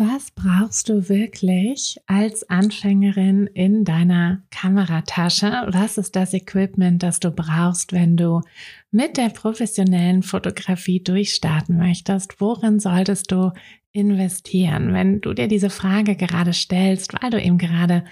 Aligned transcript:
Was 0.00 0.30
brauchst 0.30 0.88
du 0.90 1.08
wirklich 1.08 1.98
als 2.06 2.48
Anfängerin 2.48 3.48
in 3.48 3.82
deiner 3.84 4.42
Kameratasche? 4.52 5.66
Was 5.72 5.98
ist 5.98 6.14
das 6.14 6.34
Equipment, 6.34 7.02
das 7.02 7.18
du 7.18 7.32
brauchst, 7.32 7.92
wenn 7.92 8.16
du 8.16 8.42
mit 8.92 9.16
der 9.16 9.30
professionellen 9.30 10.22
Fotografie 10.22 11.02
durchstarten 11.02 11.78
möchtest? 11.78 12.40
Worin 12.40 12.78
solltest 12.78 13.32
du 13.32 13.50
investieren? 13.92 14.92
Wenn 14.92 15.20
du 15.20 15.32
dir 15.32 15.48
diese 15.48 15.70
Frage 15.70 16.14
gerade 16.14 16.52
stellst, 16.52 17.14
weil 17.20 17.30
du 17.30 17.40
eben 17.40 17.58
gerade 17.58 18.04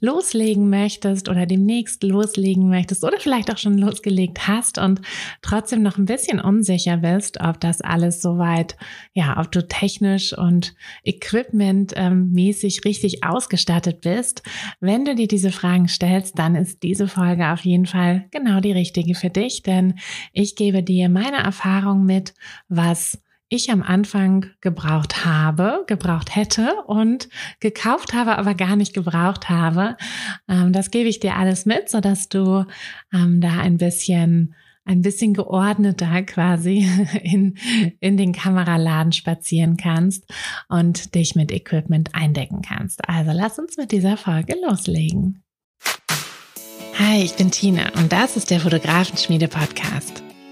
loslegen 0.00 0.70
möchtest 0.70 1.28
oder 1.28 1.44
demnächst 1.44 2.02
loslegen 2.04 2.68
möchtest 2.68 3.04
oder 3.04 3.18
vielleicht 3.18 3.52
auch 3.52 3.58
schon 3.58 3.76
losgelegt 3.76 4.46
hast 4.46 4.78
und 4.78 5.00
trotzdem 5.42 5.82
noch 5.82 5.98
ein 5.98 6.04
bisschen 6.04 6.40
unsicher 6.40 6.98
bist, 6.98 7.40
ob 7.40 7.60
das 7.60 7.80
alles 7.80 8.22
soweit, 8.22 8.76
ja, 9.12 9.40
ob 9.40 9.50
du 9.50 9.66
technisch 9.66 10.36
und 10.36 10.74
Equipment 11.04 11.92
ähm, 11.96 12.32
richtig 12.36 13.24
ausgestattet 13.24 14.02
bist. 14.02 14.42
Wenn 14.80 15.04
du 15.04 15.14
dir 15.14 15.26
diese 15.26 15.50
Fragen 15.50 15.88
stellst, 15.88 16.38
dann 16.38 16.54
ist 16.54 16.82
diese 16.82 17.08
Folge 17.08 17.50
auf 17.50 17.64
jeden 17.64 17.86
Fall 17.86 18.26
genau 18.30 18.60
die 18.60 18.72
richtige 18.72 19.14
für 19.14 19.30
dich, 19.30 19.62
denn 19.62 19.94
ich 20.32 20.54
gebe 20.54 20.82
dir 20.82 21.08
meine 21.08 21.38
Erfahrung 21.38 22.04
mit, 22.04 22.34
was 22.68 23.18
ich 23.48 23.70
am 23.70 23.82
Anfang 23.82 24.46
gebraucht 24.60 25.24
habe, 25.24 25.84
gebraucht 25.86 26.34
hätte 26.34 26.74
und 26.86 27.28
gekauft 27.60 28.12
habe, 28.12 28.38
aber 28.38 28.54
gar 28.54 28.76
nicht 28.76 28.94
gebraucht 28.94 29.48
habe. 29.48 29.96
Ähm, 30.48 30.72
das 30.72 30.90
gebe 30.90 31.08
ich 31.08 31.20
dir 31.20 31.36
alles 31.36 31.66
mit, 31.66 31.88
so 31.88 32.00
dass 32.00 32.28
du 32.28 32.64
ähm, 33.12 33.40
da 33.40 33.60
ein 33.60 33.78
bisschen 33.78 34.54
ein 34.86 35.00
bisschen 35.00 35.32
geordneter 35.32 36.22
quasi 36.22 36.86
in, 37.22 37.56
in 38.00 38.16
den 38.16 38.32
Kameraladen 38.32 39.12
spazieren 39.12 39.76
kannst 39.76 40.24
und 40.68 41.14
dich 41.14 41.34
mit 41.34 41.52
Equipment 41.52 42.14
eindecken 42.14 42.62
kannst. 42.62 43.08
Also 43.08 43.30
lass 43.32 43.58
uns 43.58 43.76
mit 43.76 43.92
dieser 43.92 44.16
Folge 44.16 44.54
loslegen. 44.68 45.42
Hi, 46.98 47.22
ich 47.22 47.34
bin 47.34 47.50
Tina 47.50 47.90
und 47.96 48.12
das 48.12 48.36
ist 48.36 48.50
der 48.50 48.60
Fotografenschmiede 48.60 49.48
Podcast. 49.48 50.23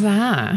So, 0.00 0.06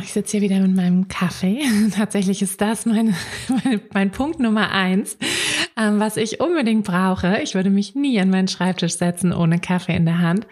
ich 0.04 0.14
sitze 0.14 0.38
hier 0.38 0.42
wieder 0.50 0.60
mit 0.60 0.76
meinem 0.76 1.08
Kaffee. 1.08 1.62
Tatsächlich 1.96 2.44
ist 2.44 2.62
das 2.62 2.86
mein, 2.86 3.16
mein, 3.64 3.82
mein 3.92 4.12
Punkt 4.12 4.40
Nummer 4.40 4.72
eins, 4.72 5.18
ähm, 5.78 6.00
was 6.00 6.18
ich 6.18 6.40
unbedingt 6.40 6.86
brauche. 6.86 7.40
Ich 7.42 7.56
würde 7.56 7.70
mich 7.70 7.96
nie 7.96 8.20
an 8.20 8.30
meinen 8.30 8.48
Schreibtisch 8.48 8.98
setzen 8.98 9.34
ohne 9.34 9.60
Kaffee 9.60 9.96
in 9.96 10.06
der 10.06 10.20
Hand. 10.20 10.48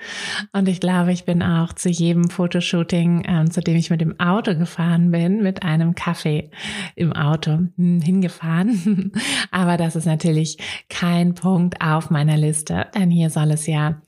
Und 0.54 0.68
ich 0.68 0.80
glaube, 0.80 1.12
ich 1.12 1.26
bin 1.26 1.42
auch 1.44 1.74
zu 1.74 1.90
jedem 1.90 2.30
Fotoshooting, 2.30 3.24
ähm, 3.28 3.52
zu 3.52 3.62
dem 3.62 3.76
ich 3.76 3.90
mit 3.90 4.02
dem 4.02 4.20
Auto 4.20 4.56
gefahren 4.56 5.12
bin, 5.12 5.42
mit 5.44 5.64
einem 5.64 5.96
Kaffee 5.96 6.52
im 6.96 7.14
Auto 7.14 7.60
hm, 7.76 8.02
hingefahren. 8.02 9.12
Aber 9.52 9.78
das 9.78 9.96
ist 9.96 10.06
natürlich 10.06 10.58
kein 10.90 11.36
Punkt 11.36 11.82
auf 11.82 12.10
meiner 12.10 12.38
Liste, 12.38 12.88
denn 12.96 13.12
hier 13.12 13.30
soll 13.30 13.52
es 13.52 13.68
ja 13.68 14.02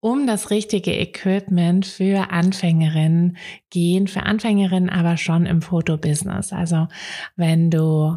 um 0.00 0.26
das 0.26 0.50
richtige 0.50 0.92
Equipment 0.92 1.84
für 1.84 2.30
Anfängerinnen 2.30 3.36
gehen, 3.70 4.06
für 4.06 4.22
Anfängerinnen 4.22 4.90
aber 4.90 5.16
schon 5.16 5.44
im 5.44 5.60
Fotobusiness. 5.60 6.52
Also 6.52 6.86
wenn 7.36 7.70
du 7.70 8.16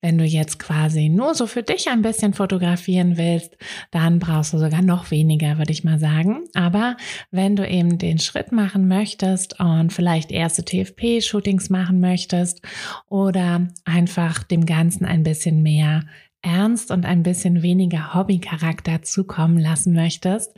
wenn 0.00 0.18
du 0.18 0.24
jetzt 0.24 0.58
quasi 0.58 1.08
nur 1.08 1.34
so 1.34 1.46
für 1.46 1.62
dich 1.62 1.88
ein 1.88 2.02
bisschen 2.02 2.34
fotografieren 2.34 3.16
willst, 3.16 3.56
dann 3.90 4.18
brauchst 4.18 4.52
du 4.52 4.58
sogar 4.58 4.82
noch 4.82 5.10
weniger, 5.10 5.58
würde 5.58 5.72
ich 5.72 5.84
mal 5.84 5.98
sagen. 5.98 6.44
Aber 6.54 6.96
wenn 7.30 7.56
du 7.56 7.66
eben 7.66 7.98
den 7.98 8.18
Schritt 8.18 8.52
machen 8.52 8.88
möchtest 8.88 9.58
und 9.58 9.92
vielleicht 9.92 10.30
erste 10.30 10.64
TFP-Shootings 10.64 11.70
machen 11.70 12.00
möchtest 12.00 12.62
oder 13.08 13.68
einfach 13.84 14.42
dem 14.42 14.66
Ganzen 14.66 15.06
ein 15.06 15.22
bisschen 15.22 15.62
mehr 15.62 16.02
ernst 16.42 16.92
und 16.92 17.04
ein 17.04 17.22
bisschen 17.22 17.62
weniger 17.62 18.14
Hobbycharakter 18.14 19.02
zukommen 19.02 19.58
lassen 19.58 19.92
möchtest, 19.94 20.54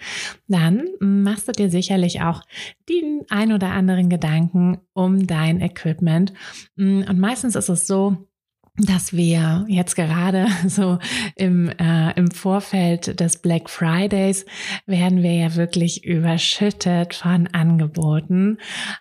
dann 0.46 0.84
machst 1.00 1.48
du 1.48 1.52
dir 1.52 1.70
sicherlich 1.70 2.20
auch 2.20 2.42
den 2.88 3.22
ein 3.30 3.52
oder 3.52 3.70
anderen 3.70 4.10
Gedanken 4.10 4.78
um 4.92 5.26
dein 5.26 5.60
Equipment. 5.60 6.34
Und 6.76 7.18
meistens 7.18 7.56
ist 7.56 7.70
es 7.70 7.86
so, 7.86 8.27
dass 8.78 9.12
wir 9.12 9.64
jetzt 9.68 9.96
gerade 9.96 10.46
so 10.66 10.98
im, 11.34 11.68
äh, 11.68 12.12
im 12.12 12.30
Vorfeld 12.30 13.18
des 13.20 13.38
Black 13.38 13.68
Fridays 13.68 14.46
werden 14.86 15.22
wir 15.22 15.32
ja 15.32 15.54
wirklich 15.56 16.04
überschüttet 16.04 17.14
von 17.14 17.48
Angeboten. 17.48 18.58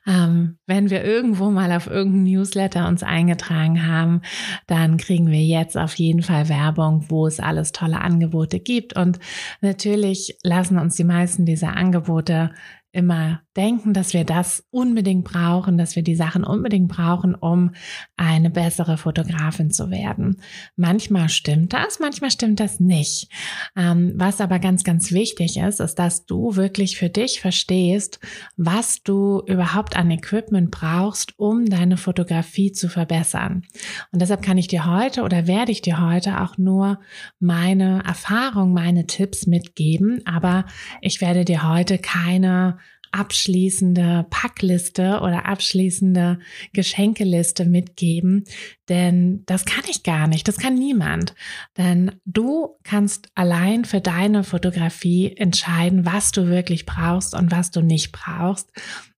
Ähm, 0.07 0.57
wenn 0.65 0.89
wir 0.89 1.03
irgendwo 1.03 1.51
mal 1.51 1.71
auf 1.71 1.88
irgendein 1.88 2.24
Newsletter 2.24 2.88
uns 2.88 3.03
eingetragen 3.03 3.88
haben, 3.88 4.21
dann 4.65 4.97
kriegen 4.97 5.27
wir 5.27 5.44
jetzt 5.44 5.77
auf 5.77 5.95
jeden 5.95 6.23
Fall 6.23 6.50
Werbung, 6.50 7.06
wo 7.09 7.27
es 7.27 7.39
alles 7.39 7.71
tolle 7.71 8.01
Angebote 8.01 8.59
gibt. 8.59 8.95
Und 8.95 9.19
natürlich 9.62 10.38
lassen 10.44 10.80
uns 10.80 10.95
die 10.95 11.03
meisten 11.03 11.45
dieser 11.45 11.75
Angebote 11.75 12.51
immer 12.91 13.41
denken, 13.57 13.94
dass 13.94 14.13
wir 14.13 14.24
das 14.24 14.63
unbedingt 14.69 15.25
brauchen, 15.25 15.77
dass 15.77 15.95
wir 15.95 16.04
die 16.04 16.15
Sachen 16.15 16.44
unbedingt 16.44 16.88
brauchen, 16.89 17.33
um 17.36 17.71
eine 18.15 18.50
bessere 18.50 18.98
Fotografin 18.98 19.71
zu 19.71 19.89
werden. 19.89 20.42
Manchmal 20.75 21.27
stimmt 21.27 21.74
das, 21.74 22.00
manchmal 22.00 22.31
stimmt 22.31 22.59
das 22.59 22.80
nicht. 22.80 23.30
Ähm, 23.75 24.13
was 24.15 24.39
aber 24.39 24.59
ganz, 24.59 24.83
ganz 24.83 25.12
wichtig 25.12 25.57
ist, 25.57 25.80
ist, 25.80 25.95
dass 25.95 26.25
du 26.25 26.56
wirklich 26.56 26.98
für 26.98 27.09
dich 27.09 27.42
verstehst, 27.42 28.19
was 28.56 29.01
du 29.01 29.42
überhaupt 29.48 29.98
an 29.98 30.12
Equipment 30.12 30.69
brauchst, 30.69 31.33
um 31.38 31.65
deine 31.65 31.98
Fotografie 31.98 32.71
zu 32.71 32.89
verbessern. 32.89 33.63
Und 34.12 34.21
deshalb 34.21 34.44
kann 34.44 34.57
ich 34.57 34.68
dir 34.68 34.86
heute 34.86 35.24
oder 35.24 35.48
werde 35.48 35.71
ich 35.71 35.81
dir 35.81 36.00
heute 36.00 36.42
auch 36.42 36.57
nur 36.57 37.00
meine 37.39 38.04
Erfahrung, 38.06 38.74
meine 38.74 39.07
Tipps 39.07 39.48
mitgeben, 39.48 40.21
aber 40.25 40.65
ich 41.01 41.21
werde 41.21 41.44
dir 41.44 41.68
heute 41.68 41.98
keine 41.98 42.77
abschließende 43.12 44.25
Packliste 44.30 45.19
oder 45.21 45.45
abschließende 45.45 46.39
Geschenkeliste 46.74 47.65
mitgeben, 47.65 48.44
denn 48.89 49.44
das 49.45 49.65
kann 49.65 49.83
ich 49.89 50.04
gar 50.04 50.27
nicht, 50.27 50.48
das 50.48 50.57
kann 50.57 50.75
niemand. 50.75 51.36
Denn 51.77 52.12
du 52.25 52.77
kannst 52.83 53.30
allein 53.36 53.86
für 53.86 54.01
deine 54.01 54.44
Fotografie 54.44 55.36
entscheiden, 55.36 56.06
was 56.06 56.31
du 56.31 56.48
wirklich 56.48 56.86
brauchst 56.86 57.33
und 57.33 57.51
was 57.51 57.71
du 57.71 57.81
nicht 57.81 58.12
brauchst. 58.12 58.71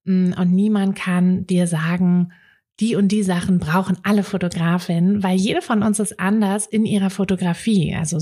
Und 0.05 0.51
niemand 0.51 0.95
kann 0.95 1.45
dir 1.45 1.67
sagen, 1.67 2.31
die 2.79 2.95
und 2.95 3.09
die 3.09 3.23
Sachen 3.23 3.59
brauchen 3.59 3.97
alle 4.03 4.23
Fotografinnen, 4.23 5.21
weil 5.23 5.37
jede 5.37 5.61
von 5.61 5.83
uns 5.83 5.99
ist 5.99 6.19
anders 6.19 6.65
in 6.65 6.85
ihrer 6.85 7.09
Fotografie, 7.09 7.95
also 7.95 8.19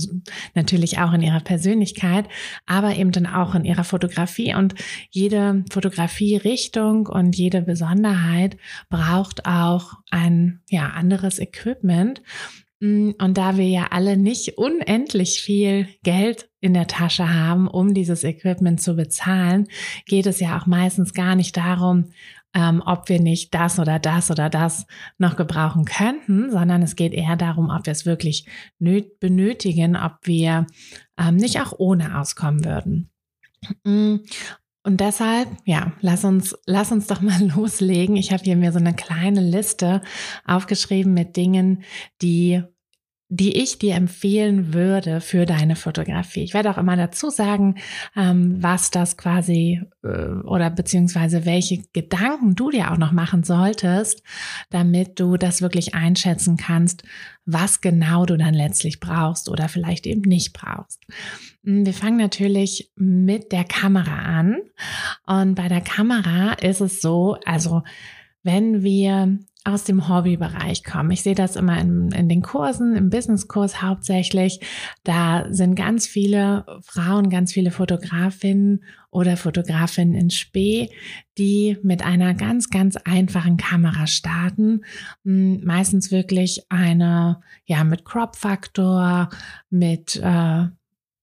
natürlich 0.55 0.99
auch 0.99 1.13
in 1.13 1.21
ihrer 1.21 1.41
Persönlichkeit, 1.41 2.25
aber 2.65 2.95
eben 2.95 3.11
dann 3.11 3.27
auch 3.27 3.55
in 3.55 3.65
ihrer 3.65 3.83
Fotografie 3.83 4.55
und 4.55 4.75
jede 5.09 5.63
Fotografierichtung 5.71 7.07
und 7.07 7.35
jede 7.35 7.61
Besonderheit 7.61 8.57
braucht 8.89 9.45
auch 9.45 9.93
ein 10.09 10.61
ja 10.69 10.89
anderes 10.89 11.39
Equipment. 11.39 12.21
Mm, 12.79 13.11
und 13.19 13.37
da 13.37 13.57
wir 13.57 13.67
ja 13.67 13.87
alle 13.91 14.17
nicht 14.17 14.57
unendlich 14.57 15.41
viel 15.41 15.87
Geld 16.03 16.49
in 16.59 16.73
der 16.73 16.87
Tasche 16.87 17.33
haben, 17.33 17.67
um 17.67 17.93
dieses 17.93 18.23
Equipment 18.23 18.81
zu 18.81 18.95
bezahlen, 18.95 19.67
geht 20.05 20.25
es 20.25 20.39
ja 20.39 20.57
auch 20.57 20.65
meistens 20.65 21.13
gar 21.13 21.35
nicht 21.35 21.57
darum, 21.57 22.11
ähm, 22.57 22.81
ob 22.83 23.07
wir 23.07 23.21
nicht 23.21 23.53
das 23.53 23.77
oder 23.77 23.99
das 23.99 24.31
oder 24.31 24.49
das 24.49 24.87
noch 25.19 25.35
gebrauchen 25.35 25.85
könnten, 25.85 26.49
sondern 26.49 26.81
es 26.81 26.95
geht 26.95 27.13
eher 27.13 27.35
darum, 27.35 27.69
ob 27.69 27.85
wir 27.85 27.91
es 27.91 28.07
wirklich 28.07 28.47
benötigen, 28.79 29.95
ob 29.95 30.13
wir 30.23 30.65
ähm, 31.19 31.35
nicht 31.35 31.61
auch 31.61 31.73
ohne 31.77 32.19
auskommen 32.19 32.65
würden. 32.65 33.11
Mm, 33.83 34.17
und 34.81 35.01
deshalb, 35.01 35.49
ja, 35.65 35.93
lass 36.01 36.23
uns, 36.23 36.57
lass 36.65 36.91
uns 36.91 37.05
doch 37.05 37.21
mal 37.21 37.39
loslegen. 37.55 38.15
Ich 38.15 38.31
habe 38.31 38.43
hier 38.43 38.55
mir 38.55 38.71
so 38.71 38.79
eine 38.79 38.95
kleine 38.95 39.41
Liste 39.41 40.01
aufgeschrieben 40.43 41.13
mit 41.13 41.37
Dingen, 41.37 41.83
die 42.23 42.63
die 43.29 43.57
ich 43.57 43.77
dir 43.77 43.95
empfehlen 43.95 44.73
würde 44.73 45.19
für 45.19 45.45
deine 45.45 45.75
Fotografie. 45.75 46.43
Ich 46.43 46.53
werde 46.53 46.71
auch 46.71 46.77
immer 46.77 46.95
dazu 46.95 47.29
sagen, 47.29 47.75
ähm, 48.15 48.63
was 48.63 48.89
das 48.89 49.17
quasi 49.17 49.81
äh, 50.03 50.07
oder 50.43 50.69
beziehungsweise 50.69 51.45
welche 51.45 51.83
Gedanken 51.91 52.55
du 52.55 52.69
dir 52.71 52.91
auch 52.91 52.97
noch 52.97 53.11
machen 53.11 53.43
solltest, 53.43 54.23
damit 54.69 55.19
du 55.19 55.35
das 55.35 55.61
wirklich 55.61 55.93
einschätzen 55.93 56.55
kannst, 56.55 57.03
was 57.45 57.81
genau 57.81 58.25
du 58.25 58.37
dann 58.37 58.53
letztlich 58.53 59.01
brauchst 59.01 59.49
oder 59.49 59.67
vielleicht 59.67 60.07
eben 60.07 60.21
nicht 60.21 60.53
brauchst. 60.53 61.03
Hm, 61.65 61.85
wir 61.85 61.93
fangen 61.93 62.17
natürlich 62.17 62.91
mit 62.95 63.51
der 63.51 63.65
Kamera 63.65 64.19
an 64.39 64.57
und 65.25 65.55
bei 65.55 65.67
der 65.67 65.81
Kamera 65.81 66.53
ist 66.53 66.79
es 66.79 67.01
so, 67.01 67.37
also 67.45 67.83
wenn 68.43 68.83
wir 68.83 69.37
aus 69.67 69.83
dem 69.83 70.07
Hobbybereich 70.07 70.83
kommen. 70.83 71.11
Ich 71.11 71.23
sehe 71.23 71.35
das 71.35 71.57
immer 71.57 71.79
in, 71.79 72.11
in 72.11 72.29
den 72.29 72.41
Kursen, 72.41 72.95
im 72.95 73.09
Businesskurs 73.09 73.81
hauptsächlich. 73.81 74.61
Da 75.03 75.45
sind 75.51 75.75
ganz 75.75 76.07
viele 76.07 76.65
Frauen, 76.83 77.29
ganz 77.29 77.51
viele 77.51 77.71
Fotografinnen 77.71 78.85
oder 79.11 79.35
Fotografinnen 79.35 80.15
in 80.15 80.29
Spee, 80.29 80.89
die 81.37 81.77
mit 81.83 82.01
einer 82.01 82.33
ganz, 82.33 82.69
ganz 82.69 82.95
einfachen 82.95 83.57
Kamera 83.57 84.07
starten. 84.07 84.85
Hm, 85.25 85.61
meistens 85.65 86.11
wirklich 86.11 86.63
eine, 86.69 87.41
ja, 87.65 87.83
mit 87.83 88.05
Crop-Faktor, 88.05 89.29
mit 89.69 90.15
äh, 90.23 90.67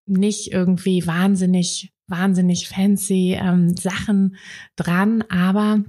nicht 0.07 0.53
irgendwie 0.53 1.07
wahnsinnig 1.07 1.95
wahnsinnig 2.07 2.69
fancy 2.69 3.35
ähm, 3.41 3.75
Sachen 3.75 4.37
dran, 4.77 5.25
aber 5.31 5.83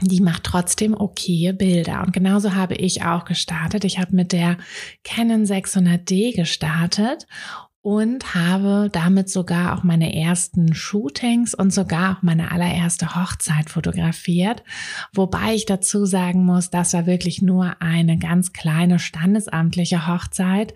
die 0.00 0.20
macht 0.20 0.44
trotzdem 0.44 0.94
okay 0.94 1.52
Bilder. 1.52 2.02
Und 2.02 2.12
genauso 2.12 2.54
habe 2.54 2.74
ich 2.74 3.04
auch 3.04 3.24
gestartet. 3.24 3.84
Ich 3.84 3.98
habe 3.98 4.14
mit 4.14 4.32
der 4.32 4.58
Canon 5.04 5.44
600D 5.44 6.34
gestartet 6.34 7.26
und 7.84 8.34
habe 8.34 8.88
damit 8.90 9.28
sogar 9.28 9.76
auch 9.76 9.82
meine 9.82 10.16
ersten 10.16 10.72
Shootings 10.72 11.52
und 11.54 11.70
sogar 11.70 12.16
auch 12.16 12.22
meine 12.22 12.50
allererste 12.50 13.14
Hochzeit 13.14 13.68
fotografiert. 13.68 14.64
Wobei 15.12 15.54
ich 15.54 15.66
dazu 15.66 16.06
sagen 16.06 16.46
muss, 16.46 16.70
das 16.70 16.94
war 16.94 17.04
wirklich 17.04 17.42
nur 17.42 17.82
eine 17.82 18.16
ganz 18.16 18.54
kleine 18.54 18.98
standesamtliche 18.98 20.06
Hochzeit. 20.06 20.72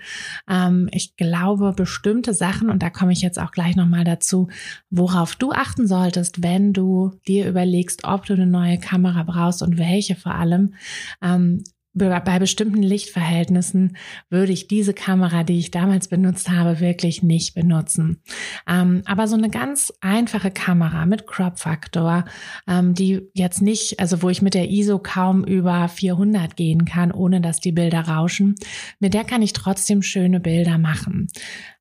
Ähm, 0.50 0.90
ich 0.92 1.16
glaube, 1.16 1.72
bestimmte 1.72 2.34
Sachen, 2.34 2.68
und 2.68 2.82
da 2.82 2.90
komme 2.90 3.12
ich 3.12 3.22
jetzt 3.22 3.40
auch 3.40 3.52
gleich 3.52 3.74
nochmal 3.74 4.04
dazu, 4.04 4.48
worauf 4.90 5.34
du 5.34 5.52
achten 5.52 5.86
solltest, 5.86 6.42
wenn 6.42 6.74
du 6.74 7.12
dir 7.26 7.48
überlegst, 7.48 8.04
ob 8.04 8.26
du 8.26 8.34
eine 8.34 8.46
neue 8.46 8.78
Kamera 8.78 9.22
brauchst 9.22 9.62
und 9.62 9.78
welche 9.78 10.14
vor 10.14 10.34
allem, 10.34 10.74
ähm, 11.22 11.64
bei 11.98 12.38
bestimmten 12.38 12.82
Lichtverhältnissen 12.82 13.96
würde 14.30 14.52
ich 14.52 14.68
diese 14.68 14.94
Kamera, 14.94 15.44
die 15.44 15.58
ich 15.58 15.70
damals 15.70 16.08
benutzt 16.08 16.48
habe, 16.48 16.80
wirklich 16.80 17.22
nicht 17.22 17.54
benutzen. 17.54 18.22
Ähm, 18.66 19.02
aber 19.04 19.28
so 19.28 19.36
eine 19.36 19.50
ganz 19.50 19.92
einfache 20.00 20.50
Kamera 20.50 21.06
mit 21.06 21.26
Crop-Faktor, 21.26 22.24
ähm, 22.66 22.94
die 22.94 23.28
jetzt 23.34 23.60
nicht, 23.60 24.00
also 24.00 24.22
wo 24.22 24.30
ich 24.30 24.42
mit 24.42 24.54
der 24.54 24.70
ISO 24.70 24.98
kaum 24.98 25.44
über 25.44 25.88
400 25.88 26.56
gehen 26.56 26.84
kann, 26.84 27.12
ohne 27.12 27.40
dass 27.40 27.60
die 27.60 27.72
Bilder 27.72 28.00
rauschen, 28.00 28.54
mit 29.00 29.14
der 29.14 29.24
kann 29.24 29.42
ich 29.42 29.52
trotzdem 29.52 30.02
schöne 30.02 30.40
Bilder 30.40 30.78
machen. 30.78 31.28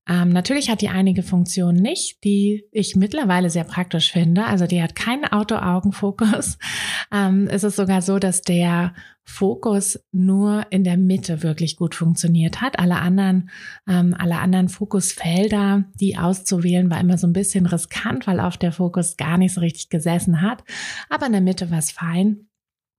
Ähm, 0.07 0.29
natürlich 0.29 0.69
hat 0.69 0.81
die 0.81 0.89
einige 0.89 1.23
Funktionen 1.23 1.81
nicht, 1.81 2.23
die 2.23 2.65
ich 2.71 2.95
mittlerweile 2.95 3.49
sehr 3.49 3.65
praktisch 3.65 4.11
finde. 4.11 4.45
Also 4.45 4.65
die 4.65 4.81
hat 4.81 4.95
keinen 4.95 5.25
Auto-Augen-Fokus. 5.25 6.57
Ähm, 7.09 7.47
es 7.49 7.63
ist 7.63 7.77
sogar 7.77 8.01
so, 8.01 8.19
dass 8.19 8.41
der 8.41 8.93
Fokus 9.23 9.99
nur 10.11 10.65
in 10.71 10.83
der 10.83 10.97
Mitte 10.97 11.41
wirklich 11.41 11.77
gut 11.77 11.95
funktioniert 11.95 12.59
hat. 12.59 12.79
Alle 12.79 12.97
anderen, 12.97 13.49
ähm, 13.87 14.13
alle 14.17 14.39
anderen 14.39 14.67
Fokusfelder, 14.67 15.85
die 15.99 16.17
auszuwählen, 16.17 16.89
war 16.89 16.99
immer 16.99 17.17
so 17.17 17.27
ein 17.27 17.33
bisschen 17.33 17.65
riskant, 17.65 18.27
weil 18.27 18.41
auf 18.41 18.57
der 18.57 18.73
Fokus 18.73 19.15
gar 19.15 19.37
nicht 19.37 19.53
so 19.53 19.61
richtig 19.61 19.89
gesessen 19.89 20.41
hat. 20.41 20.63
Aber 21.09 21.27
in 21.27 21.31
der 21.31 21.41
Mitte 21.41 21.71
war 21.71 21.79
es 21.79 21.91
fein. 21.91 22.47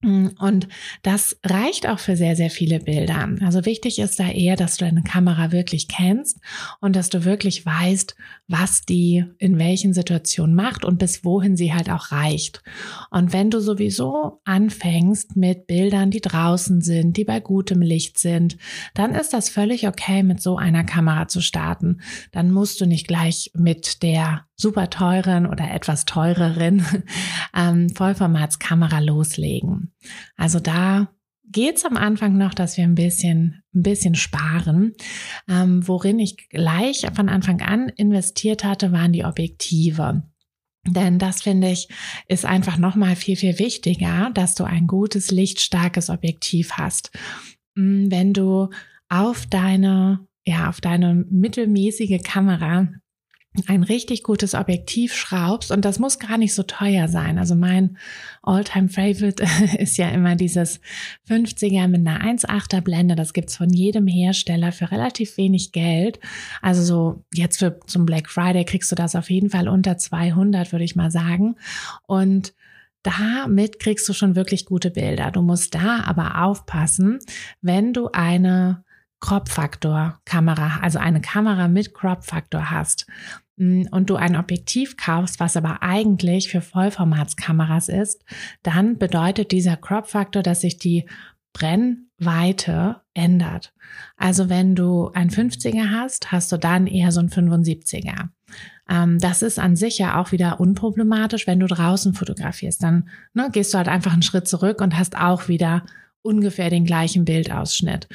Mm, 0.01 0.29
und 0.39 0.69
das 1.03 1.37
reicht 1.45 1.89
auch 1.89 1.99
für 1.99 2.17
sehr, 2.17 2.37
sehr 2.37 2.51
viele 2.51 2.79
Bilder. 2.79 3.29
Also 3.41 3.65
wichtig 3.65 3.99
ist 3.99 4.21
da 4.21 4.29
eher, 4.29 4.55
dass 4.55 4.77
du 4.77 4.85
deine 4.85 5.03
Kamera 5.03 5.51
wirklich 5.51 5.89
kennst 5.89 6.39
und 6.81 6.95
dass 6.95 7.09
du 7.09 7.25
wirklich 7.25 7.67
weißt, 7.67 8.15
was 8.47 8.83
die 8.83 9.25
in 9.39 9.59
welchen 9.59 9.93
Situationen 9.93 10.55
macht 10.55 10.85
und 10.85 10.99
bis 10.99 11.25
wohin 11.25 11.57
sie 11.57 11.75
halt 11.75 11.91
auch 11.91 12.13
reicht. 12.13 12.63
Und 13.11 13.33
wenn 13.33 13.51
du 13.51 13.61
sowieso 13.61 14.41
anfängst 14.45 15.37
mit 15.37 15.67
Bildern, 15.67 16.13
die 16.13 16.21
draußen 16.21 16.81
sind, 16.81 17.17
die 17.17 17.25
bei 17.25 17.41
gutem 17.41 17.83
Licht 17.83 18.19
sind, 18.19 18.57
dann 18.95 19.15
ist 19.17 19.33
das 19.33 19.49
völlig 19.49 19.89
okay, 19.89 20.23
mit 20.23 20.41
so 20.41 20.57
einer 20.57 20.85
Kamera 20.85 21.27
zu 21.27 21.41
starten. 21.41 22.01
Dann 22.31 22.53
musst 22.53 22.81
du 22.81 22.87
nicht 22.87 23.09
gleich 23.09 23.51
mit 23.55 24.03
der 24.05 24.48
super 24.61 24.91
teuren 24.91 25.47
oder 25.47 25.71
etwas 25.71 26.05
teureren 26.05 26.85
ähm, 27.57 27.89
Vollformatskamera 27.91 28.99
loslegen. 28.99 29.93
Also 30.37 30.59
da 30.59 31.09
geht's 31.51 31.85
am 31.85 31.97
Anfang 31.97 32.37
noch, 32.37 32.55
dass 32.55 32.77
wir 32.77 32.85
ein 32.85 32.97
bisschen, 32.97 33.63
ein 33.75 33.83
bisschen 33.83 34.15
sparen. 34.17 34.95
Ähm, 35.49 35.87
worin 35.87 36.19
ich 36.19 36.49
gleich 36.49 37.07
von 37.15 37.29
Anfang 37.29 37.63
an 37.63 37.89
investiert 37.89 38.65
hatte, 38.65 38.93
waren 38.93 39.13
die 39.13 39.25
Objektive. 39.25 40.25
Denn 40.87 41.19
das 41.19 41.43
finde 41.43 41.71
ich 41.71 41.89
ist 42.29 42.45
einfach 42.45 42.79
nochmal 42.79 43.17
viel, 43.17 43.37
viel 43.37 43.59
wichtiger, 43.59 44.31
dass 44.35 44.55
du 44.55 44.65
ein 44.65 44.87
gutes, 44.87 45.31
lichtstarkes 45.31 46.11
Objektiv 46.11 46.73
hast. 46.73 47.11
Mm, 47.75 48.11
wenn 48.11 48.33
du 48.33 48.71
auf 49.09 49.47
deine, 49.47 50.27
ja, 50.47 50.69
auf 50.69 50.81
deine 50.81 51.27
mittelmäßige 51.31 52.23
Kamera 52.23 52.89
ein 53.67 53.83
richtig 53.83 54.23
gutes 54.23 54.55
Objektiv 54.55 55.15
schraubst 55.15 55.73
und 55.73 55.85
das 55.85 55.99
muss 55.99 56.19
gar 56.19 56.39
nicht 56.39 56.55
so 56.55 56.63
teuer 56.63 57.09
sein. 57.09 57.39
Also 57.39 57.55
mein 57.55 57.99
Alltime 58.43 58.89
favorite 58.89 59.45
ist 59.79 59.97
ja 59.97 60.09
immer 60.11 60.37
dieses 60.37 60.81
50er 61.29 61.89
mit 61.89 62.07
einer 62.07 62.21
1,8er 62.21 62.81
Blende. 62.83 63.17
Das 63.17 63.33
gibt's 63.33 63.57
von 63.57 63.71
jedem 63.71 64.07
Hersteller 64.07 64.71
für 64.71 64.91
relativ 64.91 65.37
wenig 65.37 65.73
Geld. 65.73 66.21
Also 66.63 66.83
so 66.83 67.25
jetzt 67.35 67.59
für 67.59 67.81
zum 67.87 68.07
Black 68.07 68.29
Friday 68.29 68.65
kriegst 68.65 68.93
du 68.93 68.95
das 68.95 69.17
auf 69.17 69.31
jeden 69.31 69.51
Fall 69.51 69.69
unter 69.69 69.99
200, 69.99 70.71
würde 70.73 70.85
ich 70.85 70.95
mal 70.95 71.11
sagen. 71.11 71.57
Und 72.07 72.55
damit 73.03 73.81
kriegst 73.81 74.09
du 74.09 74.13
schon 74.13 74.37
wirklich 74.37 74.67
gute 74.67 74.91
Bilder. 74.91 75.31
Du 75.31 75.43
musst 75.43 75.75
da 75.75 76.03
aber 76.05 76.45
aufpassen, 76.45 77.19
wenn 77.63 77.93
du 77.93 78.09
eine 78.13 78.85
Crop-Faktor-Kamera, 79.21 80.81
also 80.83 80.99
eine 80.99 81.21
Kamera 81.21 81.69
mit 81.69 81.95
Crop-Faktor 81.95 82.71
hast 82.71 83.07
mm, 83.57 83.87
und 83.91 84.11
du 84.11 84.17
ein 84.17 84.37
Objektiv 84.37 84.97
kaufst, 84.97 85.41
was 85.41 85.57
aber 85.57 85.83
eigentlich 85.83 86.49
für 86.51 86.61
Vollformatskameras 86.61 87.89
ist, 87.89 88.25
dann 88.63 88.99
bedeutet 88.99 89.53
dieser 89.53 89.77
Crop-Faktor, 89.77 90.43
dass 90.43 90.61
sich 90.61 90.79
die 90.79 91.07
Brennweite 91.53 93.01
ändert. 93.15 93.73
Also 94.17 94.49
wenn 94.49 94.75
du 94.75 95.11
ein 95.15 95.31
50er 95.31 95.91
hast, 95.91 96.31
hast 96.31 96.53
du 96.53 96.57
dann 96.57 96.87
eher 96.87 97.11
so 97.11 97.21
ein 97.21 97.31
75er. 97.31 98.29
Ähm, 98.89 99.19
das 99.19 99.43
ist 99.43 99.59
an 99.59 99.77
sich 99.77 99.99
ja 99.99 100.21
auch 100.21 100.33
wieder 100.33 100.61
unproblematisch, 100.61 101.47
wenn 101.47 101.61
du 101.61 101.67
draußen 101.67 102.15
fotografierst. 102.15 102.83
Dann 102.83 103.09
ne, 103.35 103.49
gehst 103.53 103.75
du 103.75 103.79
halt 103.79 103.89
einfach 103.89 104.13
einen 104.13 104.23
Schritt 104.23 104.49
zurück 104.49 104.81
und 104.81 104.99
hast 104.99 105.17
auch 105.17 105.49
wieder 105.49 105.85
ungefähr 106.23 106.71
den 106.71 106.85
gleichen 106.85 107.25
Bildausschnitt. 107.25 108.09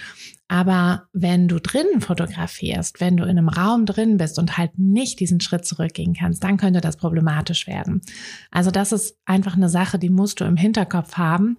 Aber 0.48 1.08
wenn 1.14 1.48
du 1.48 1.60
drinnen 1.60 2.02
fotografierst, 2.02 3.02
wenn 3.02 3.18
du 3.18 3.24
in 3.24 3.32
einem 3.32 3.50
Raum 3.50 3.86
drin 3.86 4.18
bist 4.18 4.38
und 4.38 4.58
halt 4.58 4.78
nicht 4.78 5.20
diesen 5.20 5.40
Schritt 5.40 5.66
zurückgehen 5.66 6.14
kannst, 6.14 6.44
dann 6.44 6.58
könnte 6.58 6.82
das 6.82 6.98
problematisch 6.98 7.66
werden. 7.66 8.02
Also 8.52 8.70
das 8.70 8.92
ist 8.92 9.18
einfach 9.26 9.56
eine 9.56 9.70
Sache, 9.70 9.98
die 9.98 10.10
musst 10.10 10.42
du 10.42 10.44
im 10.44 10.58
Hinterkopf 10.58 11.14
haben. 11.14 11.58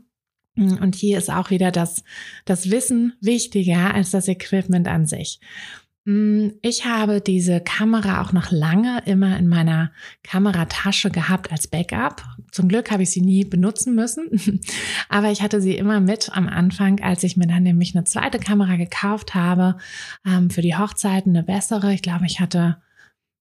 Und 0.57 0.95
hier 0.95 1.19
ist 1.19 1.31
auch 1.31 1.51
wieder 1.51 1.73
das, 1.73 2.05
das 2.45 2.71
Wissen 2.71 3.15
wichtiger 3.21 3.93
als 3.93 4.13
das 4.13 4.29
Equipment 4.29 4.87
an 4.87 5.07
sich. 5.07 5.41
Mm, 6.07 6.49
ich 6.61 6.85
habe 6.85 7.23
diese 7.23 7.61
Kamera 7.61 8.21
auch 8.21 8.33
noch 8.33 8.51
lange 8.51 9.03
immer 9.07 9.39
in 9.39 9.49
meiner 9.49 9.91
Kameratasche 10.23 11.11
gehabt 11.11 11.51
als 11.51 11.67
Backup. 11.67 12.23
Zum 12.51 12.69
Glück 12.69 12.91
habe 12.91 13.05
ich 13.05 13.11
sie 13.11 13.23
nie 13.23 13.45
benutzen 13.45 13.95
müssen, 13.95 14.61
aber 15.09 15.31
ich 15.31 15.41
hatte 15.41 15.63
sie 15.63 15.77
immer 15.77 16.01
mit 16.01 16.31
am 16.35 16.47
Anfang, 16.47 17.01
als 17.01 17.23
ich 17.23 17.39
mir 17.39 17.47
dann 17.47 17.63
nämlich 17.63 17.95
eine 17.95 18.05
zweite 18.05 18.39
Kamera 18.39 18.77
gekauft 18.77 19.35
habe, 19.35 19.79
ähm, 20.27 20.51
für 20.51 20.61
die 20.61 20.77
Hochzeiten 20.77 21.35
eine 21.35 21.43
bessere. 21.43 21.95
Ich 21.95 22.03
glaube, 22.03 22.27
ich 22.27 22.39
hatte 22.39 22.77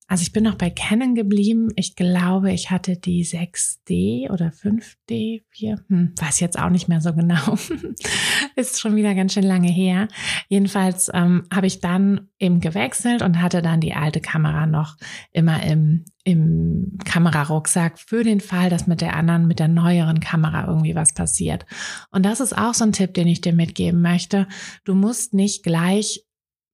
also 0.08 0.22
ich 0.22 0.34
bin 0.34 0.44
noch 0.44 0.56
bei 0.56 0.70
Canon 0.70 1.16
geblieben. 1.16 1.70
Ich 1.76 1.96
glaube, 1.96 2.52
ich 2.52 2.72
hatte 2.72 2.98
die 2.98 3.26
6D 3.26 4.30
oder 4.30 4.48
5D, 4.48 5.44
4, 5.50 5.80
hm, 5.88 6.14
weiß 6.20 6.42
jetzt 6.42 6.60
auch 6.60 6.70
nicht 6.70 6.90
mehr 6.90 7.00
so 7.00 7.14
genau. 7.14 7.58
Ist 8.56 8.82
schon 8.82 8.98
wieder 8.98 9.16
ganz 9.16 9.34
schön 9.34 9.44
lange 9.44 9.72
her. 9.72 10.10
Jedenfalls 10.50 11.10
ähm, 11.14 11.44
habe 11.54 11.68
ich 11.68 11.80
dann 11.80 12.28
eben 12.38 12.60
gewechselt 12.60 13.22
und 13.22 13.42
hatte 13.42 13.62
dann 13.62 13.80
die 13.80 13.94
alte 13.94 14.20
Kamera 14.20 14.66
noch 14.66 14.98
immer 15.32 15.64
im, 15.64 16.04
im 16.26 16.98
Kamerarucksack 17.06 17.98
für 17.98 18.24
den 18.24 18.42
Fall, 18.42 18.70
dass 18.70 18.88
mit 18.88 19.00
der 19.00 19.16
anderen, 19.16 19.48
mit 19.48 19.60
der 19.60 19.70
neueren 19.70 20.20
Kamera 20.20 20.68
irgendwie 20.68 20.96
was 20.96 21.14
passiert. 21.14 21.66
Und 22.12 22.26
das 22.26 22.42
ist 22.42 22.58
auch 22.58 22.74
so 22.74 22.84
ein 22.84 22.92
Tipp, 22.92 23.14
den 23.14 23.28
ich 23.28 23.40
dir 23.40 23.54
mitgeben 23.54 24.02
möchte. 24.02 24.48
Du 24.84 24.96
musst 24.96 25.34
nicht 25.34 25.64
gleich 25.64 26.26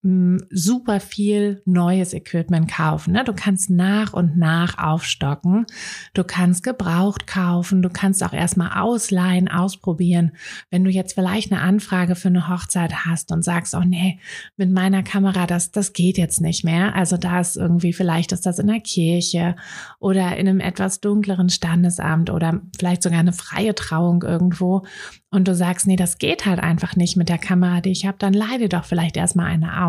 super 0.01 1.01
viel 1.01 1.61
neues 1.65 2.13
Equipment 2.13 2.71
kaufen. 2.71 3.11
Ne? 3.11 3.25
Du 3.25 3.33
kannst 3.33 3.69
nach 3.69 4.13
und 4.13 4.37
nach 4.37 4.77
aufstocken. 4.77 5.65
Du 6.13 6.23
kannst 6.23 6.63
gebraucht 6.63 7.27
kaufen. 7.27 7.81
Du 7.81 7.89
kannst 7.89 8.23
auch 8.23 8.31
erstmal 8.31 8.79
ausleihen, 8.79 9.49
ausprobieren. 9.49 10.31
Wenn 10.69 10.85
du 10.85 10.89
jetzt 10.89 11.15
vielleicht 11.15 11.51
eine 11.51 11.59
Anfrage 11.59 12.15
für 12.15 12.29
eine 12.29 12.47
Hochzeit 12.47 13.05
hast 13.05 13.33
und 13.33 13.43
sagst, 13.43 13.75
oh 13.75 13.83
nee, 13.85 14.19
mit 14.55 14.71
meiner 14.71 15.03
Kamera, 15.03 15.45
das, 15.45 15.71
das 15.71 15.91
geht 15.91 16.17
jetzt 16.17 16.39
nicht 16.39 16.63
mehr. 16.63 16.95
Also 16.95 17.17
da 17.17 17.41
ist 17.41 17.57
irgendwie, 17.57 17.91
vielleicht 17.91 18.31
ist 18.31 18.45
das 18.45 18.59
in 18.59 18.67
der 18.67 18.79
Kirche 18.79 19.57
oder 19.99 20.37
in 20.37 20.47
einem 20.47 20.61
etwas 20.61 21.01
dunkleren 21.01 21.49
Standesamt 21.49 22.29
oder 22.29 22.61
vielleicht 22.77 23.03
sogar 23.03 23.19
eine 23.19 23.33
freie 23.33 23.75
Trauung 23.75 24.23
irgendwo 24.23 24.85
und 25.31 25.47
du 25.47 25.53
sagst, 25.53 25.85
nee, 25.85 25.95
das 25.95 26.17
geht 26.17 26.45
halt 26.47 26.59
einfach 26.59 26.95
nicht 26.95 27.15
mit 27.15 27.29
der 27.29 27.37
Kamera, 27.37 27.81
die 27.81 27.91
ich 27.91 28.05
habe, 28.07 28.17
dann 28.17 28.33
leide 28.33 28.67
doch 28.67 28.83
vielleicht 28.83 29.15
erstmal 29.15 29.45
eine 29.45 29.85
aus. 29.85 29.88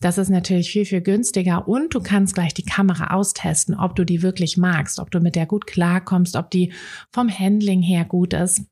Das 0.00 0.18
ist 0.18 0.28
natürlich 0.28 0.70
viel, 0.70 0.84
viel 0.84 1.00
günstiger 1.00 1.68
und 1.68 1.94
du 1.94 2.00
kannst 2.00 2.34
gleich 2.34 2.54
die 2.54 2.64
Kamera 2.64 3.14
austesten, 3.14 3.74
ob 3.74 3.96
du 3.96 4.04
die 4.04 4.22
wirklich 4.22 4.56
magst, 4.56 4.98
ob 4.98 5.10
du 5.10 5.20
mit 5.20 5.36
der 5.36 5.46
gut 5.46 5.66
klarkommst, 5.66 6.36
ob 6.36 6.50
die 6.50 6.72
vom 7.12 7.28
Handling 7.30 7.82
her 7.82 8.04
gut 8.04 8.32
ist 8.34 8.64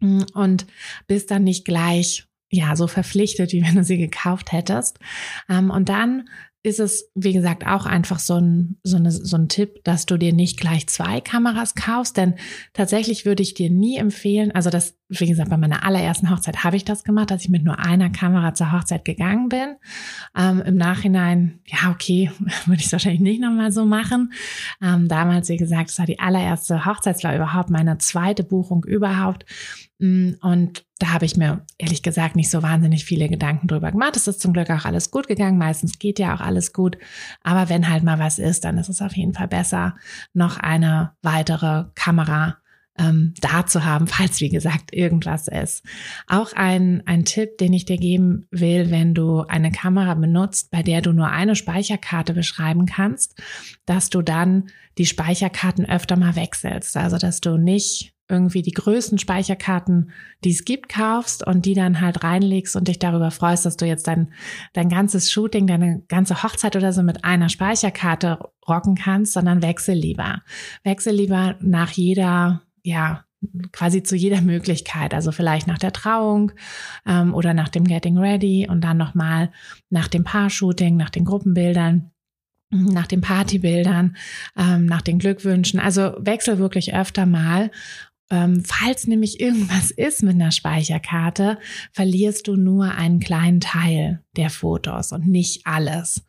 und 0.00 0.66
bist 1.06 1.30
dann 1.30 1.44
nicht 1.44 1.64
gleich 1.64 2.28
ja, 2.50 2.76
so 2.76 2.86
verpflichtet, 2.86 3.52
wie 3.52 3.62
wenn 3.62 3.74
du 3.74 3.84
sie 3.84 3.98
gekauft 3.98 4.52
hättest. 4.52 4.98
Ähm, 5.48 5.70
und 5.70 5.88
dann 5.88 6.28
ist 6.68 6.78
es, 6.78 7.10
wie 7.14 7.32
gesagt, 7.32 7.66
auch 7.66 7.86
einfach 7.86 8.20
so 8.20 8.36
ein, 8.36 8.78
so, 8.84 8.96
eine, 8.96 9.10
so 9.10 9.36
ein 9.36 9.48
Tipp, 9.48 9.82
dass 9.82 10.06
du 10.06 10.16
dir 10.16 10.32
nicht 10.32 10.60
gleich 10.60 10.86
zwei 10.86 11.20
Kameras 11.20 11.74
kaufst, 11.74 12.16
denn 12.16 12.34
tatsächlich 12.72 13.24
würde 13.24 13.42
ich 13.42 13.54
dir 13.54 13.70
nie 13.70 13.96
empfehlen, 13.96 14.52
also 14.52 14.70
das, 14.70 14.96
wie 15.08 15.26
gesagt, 15.26 15.50
bei 15.50 15.56
meiner 15.56 15.84
allerersten 15.84 16.30
Hochzeit 16.30 16.62
habe 16.62 16.76
ich 16.76 16.84
das 16.84 17.02
gemacht, 17.02 17.30
dass 17.30 17.42
ich 17.42 17.48
mit 17.48 17.64
nur 17.64 17.78
einer 17.78 18.10
Kamera 18.10 18.54
zur 18.54 18.72
Hochzeit 18.72 19.04
gegangen 19.04 19.48
bin. 19.48 19.76
Ähm, 20.36 20.60
Im 20.60 20.76
Nachhinein, 20.76 21.60
ja, 21.64 21.90
okay, 21.90 22.30
würde 22.66 22.80
ich 22.80 22.86
es 22.86 22.92
wahrscheinlich 22.92 23.22
nicht 23.22 23.40
nochmal 23.40 23.72
so 23.72 23.86
machen. 23.86 24.32
Ähm, 24.82 25.08
damals, 25.08 25.48
wie 25.48 25.56
gesagt, 25.56 25.90
es 25.90 25.98
war 25.98 26.06
die 26.06 26.20
allererste 26.20 26.84
Hochzeit, 26.84 27.24
war 27.24 27.34
überhaupt 27.34 27.70
meine 27.70 27.98
zweite 27.98 28.44
Buchung 28.44 28.84
überhaupt. 28.84 29.46
Mm, 29.98 30.32
und 30.40 30.84
da 30.98 31.12
habe 31.12 31.24
ich 31.24 31.36
mir 31.36 31.64
ehrlich 31.76 32.02
gesagt 32.02 32.36
nicht 32.36 32.50
so 32.50 32.62
wahnsinnig 32.62 33.04
viele 33.04 33.28
Gedanken 33.28 33.66
drüber 33.66 33.92
gemacht. 33.92 34.16
Es 34.16 34.28
ist 34.28 34.40
zum 34.40 34.52
Glück 34.52 34.70
auch 34.70 34.84
alles 34.84 35.10
gut 35.10 35.28
gegangen. 35.28 35.58
Meistens 35.58 35.98
geht 35.98 36.18
ja 36.18 36.34
auch 36.34 36.40
alles 36.40 36.72
gut. 36.72 36.98
Aber 37.42 37.68
wenn 37.68 37.88
halt 37.88 38.04
mal 38.04 38.18
was 38.18 38.38
ist, 38.38 38.64
dann 38.64 38.78
ist 38.78 38.88
es 38.88 39.02
auf 39.02 39.16
jeden 39.16 39.34
Fall 39.34 39.48
besser, 39.48 39.96
noch 40.32 40.58
eine 40.58 41.12
weitere 41.22 41.86
Kamera 41.94 42.58
ähm, 42.98 43.34
da 43.40 43.66
zu 43.66 43.84
haben, 43.84 44.06
falls 44.08 44.40
wie 44.40 44.48
gesagt 44.48 44.92
irgendwas 44.92 45.48
ist. 45.48 45.84
Auch 46.26 46.52
ein, 46.52 47.02
ein 47.06 47.24
Tipp, 47.24 47.58
den 47.58 47.72
ich 47.72 47.84
dir 47.84 47.98
geben 47.98 48.46
will, 48.50 48.90
wenn 48.90 49.14
du 49.14 49.40
eine 49.42 49.70
Kamera 49.70 50.14
benutzt, 50.14 50.70
bei 50.70 50.82
der 50.82 51.00
du 51.00 51.12
nur 51.12 51.28
eine 51.28 51.56
Speicherkarte 51.56 52.34
beschreiben 52.34 52.86
kannst, 52.86 53.40
dass 53.86 54.10
du 54.10 54.22
dann 54.22 54.70
die 54.98 55.06
Speicherkarten 55.06 55.88
öfter 55.88 56.16
mal 56.16 56.36
wechselst. 56.36 56.96
Also 56.96 57.18
dass 57.18 57.40
du 57.40 57.56
nicht 57.56 58.14
irgendwie 58.28 58.62
die 58.62 58.72
größten 58.72 59.18
Speicherkarten, 59.18 60.10
die 60.44 60.50
es 60.50 60.64
gibt, 60.64 60.88
kaufst 60.88 61.46
und 61.46 61.64
die 61.64 61.74
dann 61.74 62.00
halt 62.00 62.22
reinlegst 62.22 62.76
und 62.76 62.88
dich 62.88 62.98
darüber 62.98 63.30
freust, 63.30 63.64
dass 63.64 63.76
du 63.76 63.86
jetzt 63.86 64.06
dein, 64.06 64.32
dein 64.74 64.88
ganzes 64.88 65.32
Shooting, 65.32 65.66
deine 65.66 66.02
ganze 66.08 66.42
Hochzeit 66.42 66.76
oder 66.76 66.92
so 66.92 67.02
mit 67.02 67.24
einer 67.24 67.48
Speicherkarte 67.48 68.38
rocken 68.68 68.94
kannst, 68.94 69.32
sondern 69.32 69.62
wechsel 69.62 69.94
lieber. 69.94 70.42
Wechsel 70.84 71.14
lieber 71.14 71.56
nach 71.60 71.90
jeder, 71.90 72.62
ja, 72.82 73.24
quasi 73.72 74.02
zu 74.02 74.16
jeder 74.16 74.40
Möglichkeit. 74.40 75.14
Also 75.14 75.32
vielleicht 75.32 75.66
nach 75.66 75.78
der 75.78 75.92
Trauung 75.92 76.52
ähm, 77.06 77.34
oder 77.34 77.54
nach 77.54 77.68
dem 77.68 77.84
Getting 77.84 78.18
Ready 78.18 78.66
und 78.68 78.82
dann 78.82 78.96
nochmal 78.96 79.50
nach 79.90 80.08
dem 80.08 80.24
Paar-Shooting, 80.24 80.96
nach 80.96 81.10
den 81.10 81.24
Gruppenbildern 81.24 82.10
nach 82.70 83.06
den 83.06 83.22
Partybildern, 83.22 84.16
ähm, 84.56 84.86
nach 84.86 85.02
den 85.02 85.18
Glückwünschen. 85.18 85.80
Also 85.80 86.14
wechsel 86.18 86.58
wirklich 86.58 86.94
öfter 86.94 87.24
mal 87.24 87.70
ähm, 88.30 88.62
falls 88.64 89.06
nämlich 89.06 89.40
irgendwas 89.40 89.90
ist 89.90 90.22
mit 90.22 90.34
einer 90.34 90.50
Speicherkarte, 90.50 91.58
verlierst 91.92 92.46
du 92.46 92.56
nur 92.56 92.92
einen 92.92 93.20
kleinen 93.20 93.60
Teil 93.60 94.22
der 94.36 94.50
Fotos 94.50 95.12
und 95.12 95.26
nicht 95.26 95.66
alles. 95.66 96.24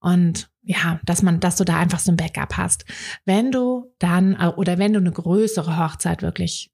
Und 0.00 0.50
ja, 0.62 1.00
dass 1.04 1.22
man, 1.22 1.40
dass 1.40 1.56
du 1.56 1.64
da 1.64 1.78
einfach 1.78 1.98
so 1.98 2.10
ein 2.10 2.16
Backup 2.16 2.56
hast. 2.56 2.86
Wenn 3.26 3.52
du 3.52 3.92
dann 3.98 4.34
äh, 4.34 4.46
oder 4.56 4.78
wenn 4.78 4.94
du 4.94 5.00
eine 5.00 5.12
größere 5.12 5.76
Hochzeit 5.76 6.22
wirklich 6.22 6.70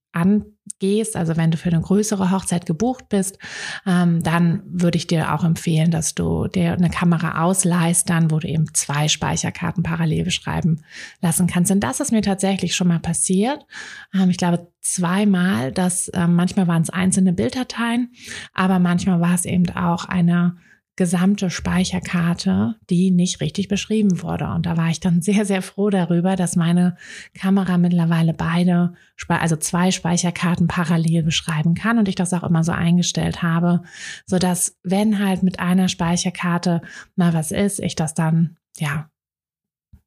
angehst, 0.75 1.17
also 1.17 1.37
wenn 1.37 1.51
du 1.51 1.57
für 1.57 1.71
eine 1.71 1.81
größere 1.81 2.31
Hochzeit 2.31 2.67
gebucht 2.67 3.09
bist, 3.09 3.39
ähm, 3.87 4.23
dann 4.23 4.63
würde 4.67 4.97
ich 4.97 5.07
dir 5.07 5.35
auch 5.35 5.45
empfehlen, 5.45 5.91
dass 5.91 6.15
du 6.15 6.49
dir 6.49 6.73
eine 6.73 6.91
Kamera 6.91 7.43
ausleihst, 7.43 8.09
dann 8.09 8.31
wo 8.31 8.39
du 8.39 8.49
eben 8.49 8.73
zwei 8.75 9.09
Speicherkarten 9.09 9.83
parallel 9.83 10.25
beschreiben 10.25 10.83
lassen 11.21 11.47
kannst. 11.47 11.71
Und 11.71 11.81
das 11.81 12.01
ist 12.01 12.13
mir 12.13 12.23
tatsächlich 12.23 12.75
schon 12.75 12.89
mal 12.89 13.01
passiert. 13.01 13.67
Ähm, 14.15 14.31
ich 14.31 14.37
glaube 14.37 14.69
zweimal, 14.81 15.73
dass 15.73 16.09
äh, 16.09 16.27
manchmal 16.27 16.67
waren 16.67 16.83
es 16.83 16.91
einzelne 16.91 17.33
Bilddateien, 17.33 18.13
aber 18.55 18.79
manchmal 18.79 19.21
war 19.21 19.35
es 19.35 19.45
eben 19.45 19.69
auch 19.71 20.07
eine 20.07 20.57
gesamte 20.97 21.49
Speicherkarte, 21.49 22.77
die 22.91 23.11
nicht 23.11 23.41
richtig 23.41 23.69
beschrieben 23.69 24.23
wurde. 24.23 24.49
Und 24.49 24.67
da 24.67 24.77
war 24.77 24.89
ich 24.91 25.01
dann 25.01 25.23
sehr, 25.23 25.47
sehr 25.47 25.63
froh 25.63 25.89
darüber, 25.89 26.37
dass 26.37 26.57
meine 26.57 26.97
Kamera 27.35 27.79
mittlerweile 27.79 28.35
beide, 28.35 28.93
also 29.29 29.57
zwei 29.57 29.93
Speicherkarten 29.93 30.67
parallel 30.67 31.23
beschreiben 31.23 31.75
kann 31.75 31.99
und 31.99 32.09
ich 32.09 32.17
das 32.17 32.35
auch 32.35 32.43
immer 32.43 32.65
so 32.65 32.73
eingestellt 32.73 33.43
habe, 33.43 33.83
so 34.27 34.39
dass 34.39 34.77
wenn 34.83 35.25
halt 35.25 35.43
mit 35.43 35.59
einer 35.59 35.89
Speicherkarte 35.89 36.83
mal 37.17 37.33
was 37.33 37.51
ist, 37.51 37.81
ich 37.81 37.95
das 37.95 38.13
dann, 38.13 38.57
ja, 38.79 39.09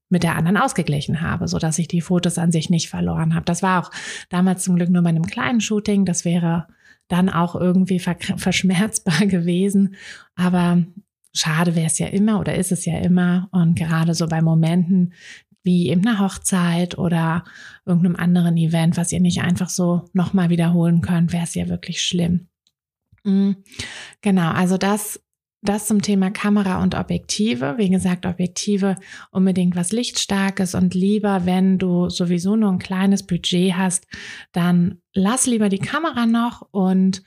mit 0.10 0.22
der 0.22 0.36
anderen 0.36 0.58
ausgeglichen 0.58 1.22
habe, 1.22 1.48
so 1.48 1.58
dass 1.58 1.80
ich 1.80 1.88
die 1.88 2.02
Fotos 2.02 2.38
an 2.38 2.52
sich 2.52 2.70
nicht 2.70 2.88
verloren 2.88 3.34
habe. 3.34 3.46
Das 3.46 3.64
war 3.64 3.84
auch 3.84 3.92
damals 4.30 4.64
zum 4.64 4.76
Glück 4.76 4.90
nur 4.90 5.02
bei 5.02 5.10
einem 5.10 5.26
kleinen 5.26 5.60
Shooting. 5.60 6.06
Das 6.06 6.24
wäre 6.24 6.68
dann 7.14 7.30
auch 7.30 7.56
irgendwie 7.56 8.00
verschmerzbar 8.00 9.26
gewesen. 9.28 9.96
Aber 10.36 10.84
schade 11.32 11.76
wäre 11.76 11.86
es 11.86 12.00
ja 12.00 12.08
immer 12.08 12.40
oder 12.40 12.56
ist 12.56 12.72
es 12.72 12.86
ja 12.86 12.98
immer. 12.98 13.50
Und 13.52 13.76
gerade 13.76 14.16
so 14.16 14.28
bei 14.28 14.42
Momenten, 14.42 15.14
wie 15.62 15.90
eben 15.90 16.06
eine 16.06 16.20
Hochzeit 16.20 16.98
oder 16.98 17.44
irgendeinem 17.86 18.16
anderen 18.16 18.58
Event, 18.58 18.98
was 18.98 19.12
ihr 19.12 19.22
nicht 19.22 19.42
einfach 19.42 19.70
so 19.70 20.10
nochmal 20.14 20.50
wiederholen 20.50 21.02
könnt, 21.02 21.32
wäre 21.32 21.44
es 21.44 21.54
ja 21.54 21.70
wirklich 21.70 22.02
schlimm. 22.02 22.48
Mhm. 23.24 23.58
Genau, 24.22 24.52
also 24.52 24.78
das 24.78 25.22
das 25.64 25.88
zum 25.88 26.02
Thema 26.02 26.30
Kamera 26.30 26.84
und 26.84 26.96
Objektive. 26.96 27.76
Wie 27.78 27.90
gesagt, 27.90 28.26
Objektive 28.26 28.96
unbedingt 29.32 29.76
was 29.76 29.92
Lichtstarkes 29.92 30.76
und 30.76 30.94
lieber, 30.94 31.46
wenn 31.46 31.78
du 31.78 32.10
sowieso 32.10 32.56
nur 32.56 32.72
ein 32.72 32.80
kleines 32.80 33.24
Budget 33.24 33.76
hast, 33.76 34.06
dann 34.52 35.00
lass 35.14 35.48
lieber 35.48 35.70
die 35.70 35.80
Kamera 35.80 36.26
noch 36.26 36.68
und 36.72 37.24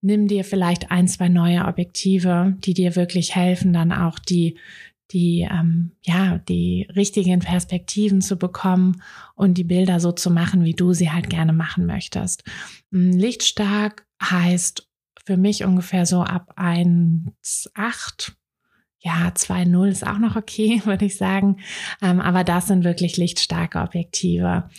nimm 0.00 0.28
dir 0.28 0.44
vielleicht 0.44 0.90
ein, 0.90 1.08
zwei 1.08 1.28
neue 1.28 1.64
Objektive, 1.64 2.56
die 2.60 2.74
dir 2.74 2.96
wirklich 2.96 3.34
helfen, 3.34 3.72
dann 3.72 3.92
auch 3.92 4.18
die 4.18 4.58
die 5.10 5.48
ähm, 5.50 5.92
ja 6.02 6.38
die 6.38 6.86
richtigen 6.94 7.40
Perspektiven 7.40 8.20
zu 8.20 8.36
bekommen 8.36 9.02
und 9.34 9.54
die 9.54 9.64
Bilder 9.64 10.00
so 10.00 10.12
zu 10.12 10.30
machen, 10.30 10.64
wie 10.64 10.74
du 10.74 10.92
sie 10.92 11.10
halt 11.10 11.30
gerne 11.30 11.52
machen 11.52 11.86
möchtest. 11.86 12.44
Lichtstark 12.90 14.06
heißt 14.22 14.87
für 15.28 15.36
mich 15.36 15.62
ungefähr 15.62 16.06
so 16.06 16.22
ab 16.22 16.54
1,8. 16.56 18.32
Ja, 19.00 19.28
2,0 19.28 19.88
ist 19.88 20.06
auch 20.06 20.16
noch 20.16 20.36
okay, 20.36 20.80
würde 20.86 21.04
ich 21.04 21.18
sagen. 21.18 21.58
Ähm, 22.00 22.18
aber 22.18 22.44
das 22.44 22.68
sind 22.68 22.82
wirklich 22.82 23.18
lichtstarke 23.18 23.78
Objektive. 23.78 24.70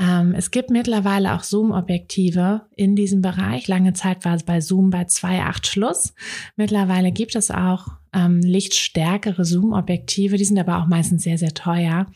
Ähm, 0.00 0.32
es 0.34 0.50
gibt 0.50 0.70
mittlerweile 0.70 1.34
auch 1.34 1.42
Zoom-Objektive 1.42 2.62
in 2.74 2.96
diesem 2.96 3.20
Bereich. 3.20 3.68
Lange 3.68 3.92
Zeit 3.92 4.24
war 4.24 4.34
es 4.34 4.44
bei 4.44 4.62
Zoom 4.62 4.88
bei 4.88 5.02
2,8 5.02 5.66
Schluss. 5.66 6.14
Mittlerweile 6.56 7.12
gibt 7.12 7.36
es 7.36 7.50
auch 7.50 7.88
ähm, 8.14 8.40
lichtstärkere 8.40 9.44
Zoom-Objektive. 9.44 10.38
Die 10.38 10.44
sind 10.46 10.58
aber 10.58 10.78
auch 10.78 10.86
meistens 10.86 11.24
sehr, 11.24 11.36
sehr 11.36 11.52
teuer. 11.52 12.06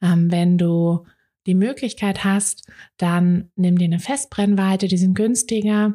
Ähm, 0.00 0.30
wenn 0.30 0.56
du 0.56 1.04
die 1.46 1.54
Möglichkeit 1.54 2.24
hast, 2.24 2.66
dann 2.96 3.50
nimm 3.54 3.76
dir 3.76 3.84
eine 3.84 3.98
Festbrennweite, 3.98 4.88
die 4.88 4.96
sind 4.96 5.12
günstiger 5.12 5.92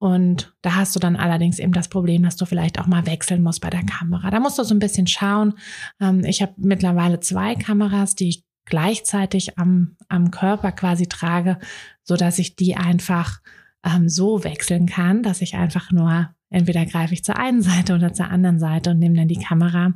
und 0.00 0.54
da 0.62 0.76
hast 0.76 0.96
du 0.96 0.98
dann 0.98 1.14
allerdings 1.14 1.58
eben 1.58 1.72
das 1.72 1.88
Problem, 1.88 2.22
dass 2.22 2.36
du 2.36 2.46
vielleicht 2.46 2.80
auch 2.80 2.86
mal 2.86 3.04
wechseln 3.04 3.42
musst 3.42 3.60
bei 3.60 3.68
der 3.68 3.84
Kamera. 3.84 4.30
Da 4.30 4.40
musst 4.40 4.58
du 4.58 4.64
so 4.64 4.74
ein 4.74 4.78
bisschen 4.78 5.06
schauen. 5.06 5.52
Ähm, 6.00 6.24
ich 6.24 6.40
habe 6.40 6.54
mittlerweile 6.56 7.20
zwei 7.20 7.54
Kameras, 7.54 8.14
die 8.14 8.30
ich 8.30 8.44
gleichzeitig 8.64 9.58
am, 9.58 9.98
am 10.08 10.30
Körper 10.30 10.72
quasi 10.72 11.06
trage, 11.06 11.58
so 12.02 12.16
dass 12.16 12.38
ich 12.38 12.56
die 12.56 12.76
einfach 12.76 13.42
ähm, 13.84 14.08
so 14.08 14.42
wechseln 14.42 14.86
kann, 14.86 15.22
dass 15.22 15.42
ich 15.42 15.56
einfach 15.56 15.92
nur 15.92 16.34
Entweder 16.50 16.84
greife 16.84 17.14
ich 17.14 17.24
zur 17.24 17.38
einen 17.38 17.62
Seite 17.62 17.94
oder 17.94 18.12
zur 18.12 18.28
anderen 18.28 18.58
Seite 18.58 18.90
und 18.90 18.98
nehme 18.98 19.16
dann 19.16 19.28
die 19.28 19.38
Kamera. 19.38 19.94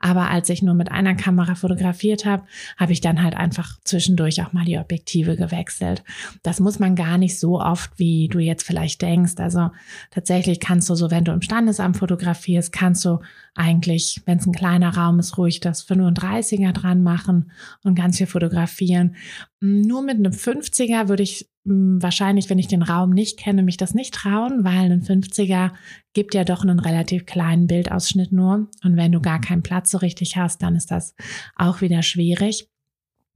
Aber 0.00 0.30
als 0.30 0.48
ich 0.48 0.60
nur 0.60 0.74
mit 0.74 0.90
einer 0.90 1.14
Kamera 1.14 1.54
fotografiert 1.54 2.26
habe, 2.26 2.42
habe 2.76 2.92
ich 2.92 3.00
dann 3.00 3.22
halt 3.22 3.36
einfach 3.36 3.78
zwischendurch 3.84 4.42
auch 4.42 4.52
mal 4.52 4.64
die 4.64 4.78
Objektive 4.78 5.36
gewechselt. 5.36 6.02
Das 6.42 6.58
muss 6.58 6.80
man 6.80 6.96
gar 6.96 7.18
nicht 7.18 7.38
so 7.38 7.60
oft, 7.60 7.98
wie 7.98 8.26
du 8.28 8.40
jetzt 8.40 8.66
vielleicht 8.66 9.00
denkst. 9.00 9.34
Also 9.36 9.70
tatsächlich 10.10 10.58
kannst 10.58 10.90
du 10.90 10.96
so, 10.96 11.10
wenn 11.12 11.24
du 11.24 11.32
im 11.32 11.42
Standesamt 11.42 11.96
fotografierst, 11.96 12.72
kannst 12.72 13.04
du 13.04 13.20
eigentlich, 13.54 14.22
wenn 14.24 14.38
es 14.38 14.46
ein 14.46 14.52
kleiner 14.52 14.96
Raum 14.96 15.18
ist, 15.18 15.36
ruhig 15.36 15.60
das 15.60 15.86
35er 15.86 16.72
dran 16.72 17.02
machen 17.02 17.50
und 17.82 17.94
ganz 17.94 18.16
viel 18.16 18.26
fotografieren. 18.26 19.16
Nur 19.60 20.02
mit 20.02 20.16
einem 20.16 20.32
50er 20.32 21.08
würde 21.08 21.22
ich 21.22 21.50
hm, 21.64 22.02
wahrscheinlich, 22.02 22.50
wenn 22.50 22.58
ich 22.58 22.68
den 22.68 22.82
Raum 22.82 23.10
nicht 23.10 23.38
kenne, 23.38 23.62
mich 23.62 23.76
das 23.76 23.94
nicht 23.94 24.14
trauen, 24.14 24.64
weil 24.64 24.90
ein 24.90 25.02
50er 25.02 25.72
gibt 26.14 26.34
ja 26.34 26.44
doch 26.44 26.62
einen 26.62 26.80
relativ 26.80 27.26
kleinen 27.26 27.66
Bildausschnitt 27.66 28.32
nur. 28.32 28.68
Und 28.82 28.96
wenn 28.96 29.12
du 29.12 29.20
gar 29.20 29.40
keinen 29.40 29.62
Platz 29.62 29.90
so 29.90 29.98
richtig 29.98 30.36
hast, 30.36 30.62
dann 30.62 30.74
ist 30.74 30.90
das 30.90 31.14
auch 31.54 31.80
wieder 31.80 32.02
schwierig. 32.02 32.68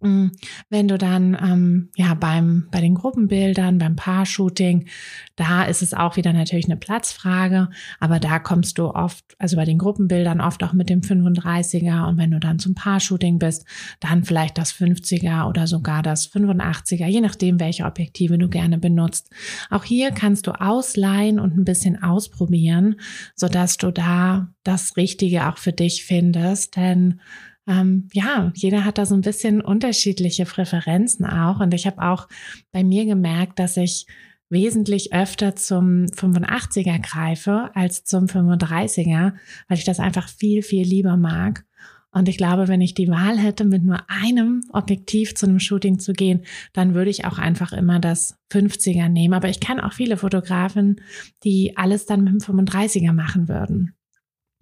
Mm, 0.01 0.27
wenn 0.69 0.89
du 0.89 0.99
dann 0.99 1.35
ähm, 1.41 1.89
ja 1.97 2.13
beim 2.13 2.69
bei 2.71 2.83
den 2.83 2.95
Gruppenbildern, 2.95 3.79
beim 3.79 3.97
Paar-Shooting, 3.97 4.89
da 5.37 5.65
ist 5.65 5.81
es 5.81 5.95
auch 5.95 6.17
wieder 6.17 6.35
natürlich 6.35 6.67
eine 6.67 6.77
Platzfrage, 6.77 7.71
aber 7.99 8.21
da 8.21 8.39
kommst 8.39 8.77
du 8.77 8.89
oft, 8.89 9.25
also 9.39 9.57
bei 9.57 9.65
den 9.65 9.79
Gruppenbildern 9.79 10.43
oft 10.43 10.63
auch 10.65 10.75
mit 10.75 10.91
dem 10.91 11.01
35er 11.01 12.07
und 12.09 12.19
wenn 12.19 12.31
du 12.31 12.39
dann 12.39 12.59
zum 12.59 12.75
Paar-Shooting 12.75 13.39
bist, 13.39 13.65
dann 14.01 14.25
vielleicht 14.25 14.59
das 14.59 14.75
50er 14.75 15.49
oder 15.49 15.67
sogar 15.67 16.03
das 16.03 16.31
85er, 16.31 17.07
je 17.07 17.23
nachdem, 17.23 17.59
welche 17.59 17.87
Objektive 17.87 18.37
du 18.37 18.51
gerne 18.51 18.77
benutzt. 18.77 19.31
Auch 19.71 19.85
hier 19.85 20.11
kannst 20.11 20.47
du 20.47 20.53
ausleihen 20.61 21.41
und 21.41 21.57
ein 21.57 21.65
bisschen 21.65 22.03
ausprobieren, 22.03 22.97
so 23.35 23.49
dass 23.49 23.79
du 23.79 23.91
da 23.91 24.49
das 24.63 24.99
Richtige 24.99 25.49
auch 25.49 25.57
für 25.57 25.73
dich 25.73 26.05
findest, 26.05 26.77
denn 26.77 27.21
ähm, 27.67 28.09
ja, 28.13 28.53
jeder 28.55 28.85
hat 28.85 28.99
da 28.99 29.07
so 29.07 29.15
ein 29.15 29.23
bisschen 29.23 29.61
unterschiedliche 29.61 30.45
Präferenzen 30.45 31.27
auch. 31.27 31.61
Und 31.61 31.75
ich 31.75 31.87
habe 31.87 32.03
auch 32.03 32.29
bei 32.73 32.85
mir 32.85 33.05
gemerkt, 33.05 33.59
dass 33.59 33.77
ich 33.77 34.07
wesentlich 34.49 35.13
öfter 35.13 35.57
zum 35.57 36.05
85er 36.07 37.01
greife 37.01 37.71
als 37.75 38.05
zum 38.05 38.27
35er, 38.27 39.33
weil 39.69 39.79
ich 39.79 39.85
das 39.85 39.99
einfach 39.99 40.29
viel, 40.29 40.63
viel 40.63 40.87
lieber 40.87 41.17
mag. 41.17 41.65
Und 42.13 42.29
ich 42.31 42.39
glaube, 42.39 42.69
wenn 42.69 42.81
ich 42.81 42.95
die 42.95 43.09
Wahl 43.09 43.37
hätte, 43.37 43.65
mit 43.65 43.85
nur 43.85 43.99
einem 44.09 44.63
Objektiv 44.73 45.35
zu 45.35 45.47
einem 45.47 45.61
Shooting 45.61 45.99
zu 45.99 46.15
gehen, 46.15 46.45
dann 46.73 46.95
würde 46.95 47.11
ich 47.11 47.27
auch 47.27 47.39
einfach 47.39 47.73
immer 47.73 48.01
das 48.01 48.39
50er 48.53 49.11
nehmen. 49.11 49.35
Aber 49.35 49.51
ich 49.51 49.61
kenne 49.61 49.85
auch 49.85 49.93
viele 49.93 50.17
Fotografen, 50.17 51.01
die 51.45 51.77
alles 51.77 52.07
dann 52.07 52.25
mit 52.25 52.33
dem 52.33 52.39
35er 52.39 53.13
machen 53.13 53.49
würden. 53.49 53.95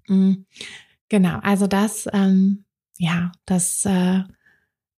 Mhm. 0.09 0.47
Genau, 1.09 1.38
also 1.43 1.69
das 1.69 2.09
ähm, 2.12 2.64
ja, 3.05 3.33
das 3.45 3.85
äh, 3.85 4.23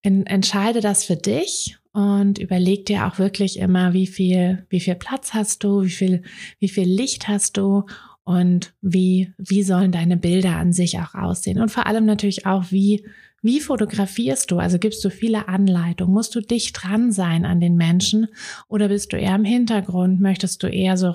in, 0.02 0.26
entscheide 0.26 0.80
das 0.80 1.04
für 1.04 1.16
dich 1.16 1.76
und 1.92 2.38
überleg 2.38 2.86
dir 2.86 3.06
auch 3.06 3.18
wirklich 3.18 3.58
immer, 3.58 3.94
wie 3.94 4.06
viel, 4.06 4.64
wie 4.70 4.78
viel 4.78 4.94
Platz 4.94 5.34
hast 5.34 5.64
du, 5.64 5.82
wie 5.82 5.90
viel, 5.90 6.22
wie 6.60 6.68
viel 6.68 6.88
Licht 6.88 7.26
hast 7.26 7.56
du 7.56 7.84
und 8.22 8.74
wie, 8.80 9.32
wie 9.38 9.64
sollen 9.64 9.90
deine 9.90 10.16
Bilder 10.16 10.56
an 10.56 10.72
sich 10.72 11.00
auch 11.00 11.14
aussehen. 11.14 11.60
Und 11.60 11.70
vor 11.70 11.86
allem 11.86 12.04
natürlich 12.04 12.46
auch, 12.46 12.70
wie 12.70 13.04
wie 13.42 13.60
fotografierst 13.60 14.50
du? 14.50 14.58
Also 14.58 14.78
gibst 14.78 15.04
du 15.04 15.10
viele 15.10 15.46
Anleitungen? 15.46 16.12
Musst 16.12 16.34
du 16.34 16.40
dicht 16.40 16.82
dran 16.82 17.12
sein 17.12 17.44
an 17.44 17.60
den 17.60 17.76
Menschen 17.76 18.28
oder 18.66 18.88
bist 18.88 19.12
du 19.12 19.18
eher 19.18 19.34
im 19.34 19.44
Hintergrund? 19.44 20.20
Möchtest 20.20 20.62
du 20.62 20.66
eher 20.66 20.96
so 20.96 21.14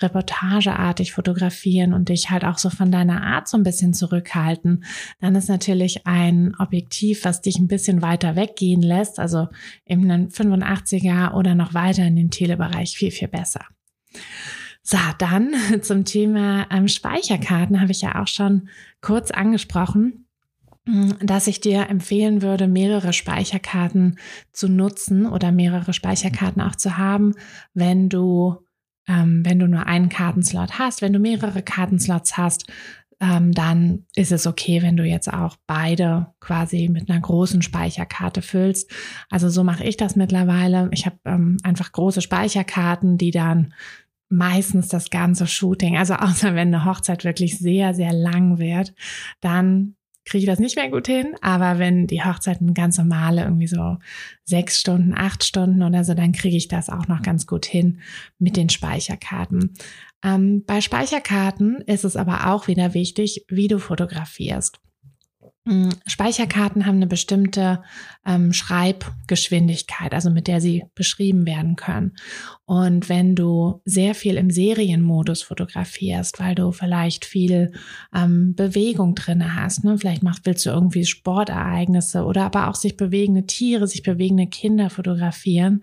reportageartig 0.00 1.12
fotografieren 1.12 1.92
und 1.92 2.08
dich 2.08 2.30
halt 2.30 2.44
auch 2.44 2.58
so 2.58 2.70
von 2.70 2.92
deiner 2.92 3.22
Art 3.22 3.48
so 3.48 3.56
ein 3.56 3.64
bisschen 3.64 3.94
zurückhalten? 3.94 4.84
Dann 5.20 5.34
ist 5.34 5.48
natürlich 5.48 6.06
ein 6.06 6.54
Objektiv, 6.58 7.24
was 7.24 7.42
dich 7.42 7.58
ein 7.58 7.68
bisschen 7.68 8.00
weiter 8.00 8.36
weggehen 8.36 8.82
lässt, 8.82 9.18
also 9.18 9.48
eben 9.84 10.10
einen 10.10 10.28
85er 10.30 11.34
oder 11.34 11.54
noch 11.54 11.74
weiter 11.74 12.04
in 12.04 12.16
den 12.16 12.30
Telebereich 12.30 12.96
viel, 12.96 13.10
viel 13.10 13.28
besser. 13.28 13.64
So, 14.82 14.98
dann 15.18 15.52
zum 15.82 16.04
Thema 16.04 16.68
ähm, 16.70 16.86
Speicherkarten 16.86 17.80
habe 17.80 17.90
ich 17.90 18.02
ja 18.02 18.22
auch 18.22 18.28
schon 18.28 18.68
kurz 19.00 19.32
angesprochen 19.32 20.25
dass 21.20 21.48
ich 21.48 21.60
dir 21.60 21.88
empfehlen 21.88 22.42
würde, 22.42 22.68
mehrere 22.68 23.12
Speicherkarten 23.12 24.18
zu 24.52 24.68
nutzen 24.68 25.26
oder 25.26 25.50
mehrere 25.50 25.92
Speicherkarten 25.92 26.62
auch 26.62 26.76
zu 26.76 26.96
haben, 26.96 27.34
wenn 27.74 28.08
du, 28.08 28.56
ähm, 29.08 29.44
wenn 29.44 29.58
du 29.58 29.66
nur 29.66 29.86
einen 29.86 30.08
Kartenslot 30.08 30.78
hast. 30.78 31.02
Wenn 31.02 31.12
du 31.12 31.18
mehrere 31.18 31.62
Kartenslots 31.62 32.36
hast, 32.36 32.66
ähm, 33.18 33.52
dann 33.52 34.04
ist 34.14 34.30
es 34.30 34.46
okay, 34.46 34.80
wenn 34.82 34.96
du 34.96 35.04
jetzt 35.04 35.32
auch 35.32 35.56
beide 35.66 36.28
quasi 36.38 36.88
mit 36.88 37.10
einer 37.10 37.20
großen 37.20 37.62
Speicherkarte 37.62 38.40
füllst. 38.42 38.88
Also 39.28 39.48
so 39.48 39.64
mache 39.64 39.84
ich 39.84 39.96
das 39.96 40.14
mittlerweile. 40.14 40.88
Ich 40.92 41.06
habe 41.06 41.16
ähm, 41.24 41.56
einfach 41.64 41.90
große 41.90 42.20
Speicherkarten, 42.20 43.18
die 43.18 43.32
dann 43.32 43.74
meistens 44.28 44.88
das 44.88 45.10
ganze 45.10 45.48
Shooting, 45.48 45.96
also 45.96 46.14
außer 46.18 46.54
wenn 46.54 46.72
eine 46.72 46.84
Hochzeit 46.84 47.24
wirklich 47.24 47.58
sehr, 47.58 47.92
sehr 47.94 48.12
lang 48.12 48.58
wird, 48.58 48.94
dann 49.40 49.95
kriege 50.26 50.42
ich 50.42 50.46
das 50.46 50.58
nicht 50.58 50.76
mehr 50.76 50.90
gut 50.90 51.06
hin. 51.06 51.34
Aber 51.40 51.78
wenn 51.78 52.06
die 52.06 52.22
Hochzeiten 52.22 52.74
ganz 52.74 52.98
normale, 52.98 53.44
irgendwie 53.44 53.68
so 53.68 53.96
sechs 54.44 54.78
Stunden, 54.78 55.14
acht 55.16 55.44
Stunden 55.44 55.82
oder 55.82 56.04
so, 56.04 56.12
dann 56.14 56.32
kriege 56.32 56.56
ich 56.56 56.68
das 56.68 56.90
auch 56.90 57.08
noch 57.08 57.22
ganz 57.22 57.46
gut 57.46 57.64
hin 57.64 58.00
mit 58.38 58.56
den 58.56 58.68
Speicherkarten. 58.68 59.72
Ähm, 60.22 60.64
bei 60.66 60.80
Speicherkarten 60.80 61.80
ist 61.80 62.04
es 62.04 62.16
aber 62.16 62.48
auch 62.48 62.66
wieder 62.66 62.92
wichtig, 62.92 63.46
wie 63.48 63.68
du 63.68 63.78
fotografierst. 63.78 64.80
Mm, 65.66 65.88
Speicherkarten 66.06 66.86
haben 66.86 66.96
eine 66.96 67.08
bestimmte 67.08 67.82
ähm, 68.24 68.52
Schreibgeschwindigkeit, 68.52 70.14
also 70.14 70.30
mit 70.30 70.46
der 70.46 70.60
sie 70.60 70.84
beschrieben 70.94 71.44
werden 71.44 71.74
können. 71.74 72.12
Und 72.66 73.08
wenn 73.08 73.34
du 73.34 73.80
sehr 73.84 74.14
viel 74.14 74.36
im 74.36 74.50
Serienmodus 74.50 75.42
fotografierst, 75.42 76.38
weil 76.38 76.54
du 76.54 76.70
vielleicht 76.70 77.24
viel 77.24 77.72
ähm, 78.14 78.54
Bewegung 78.54 79.16
drinne 79.16 79.56
hast, 79.56 79.82
ne? 79.82 79.98
vielleicht 79.98 80.22
machst, 80.22 80.46
willst 80.46 80.64
du 80.66 80.70
irgendwie 80.70 81.04
Sportereignisse 81.04 82.24
oder 82.24 82.44
aber 82.44 82.68
auch 82.68 82.76
sich 82.76 82.96
bewegende 82.96 83.46
Tiere, 83.46 83.88
sich 83.88 84.04
bewegende 84.04 84.46
Kinder 84.46 84.88
fotografieren 84.88 85.82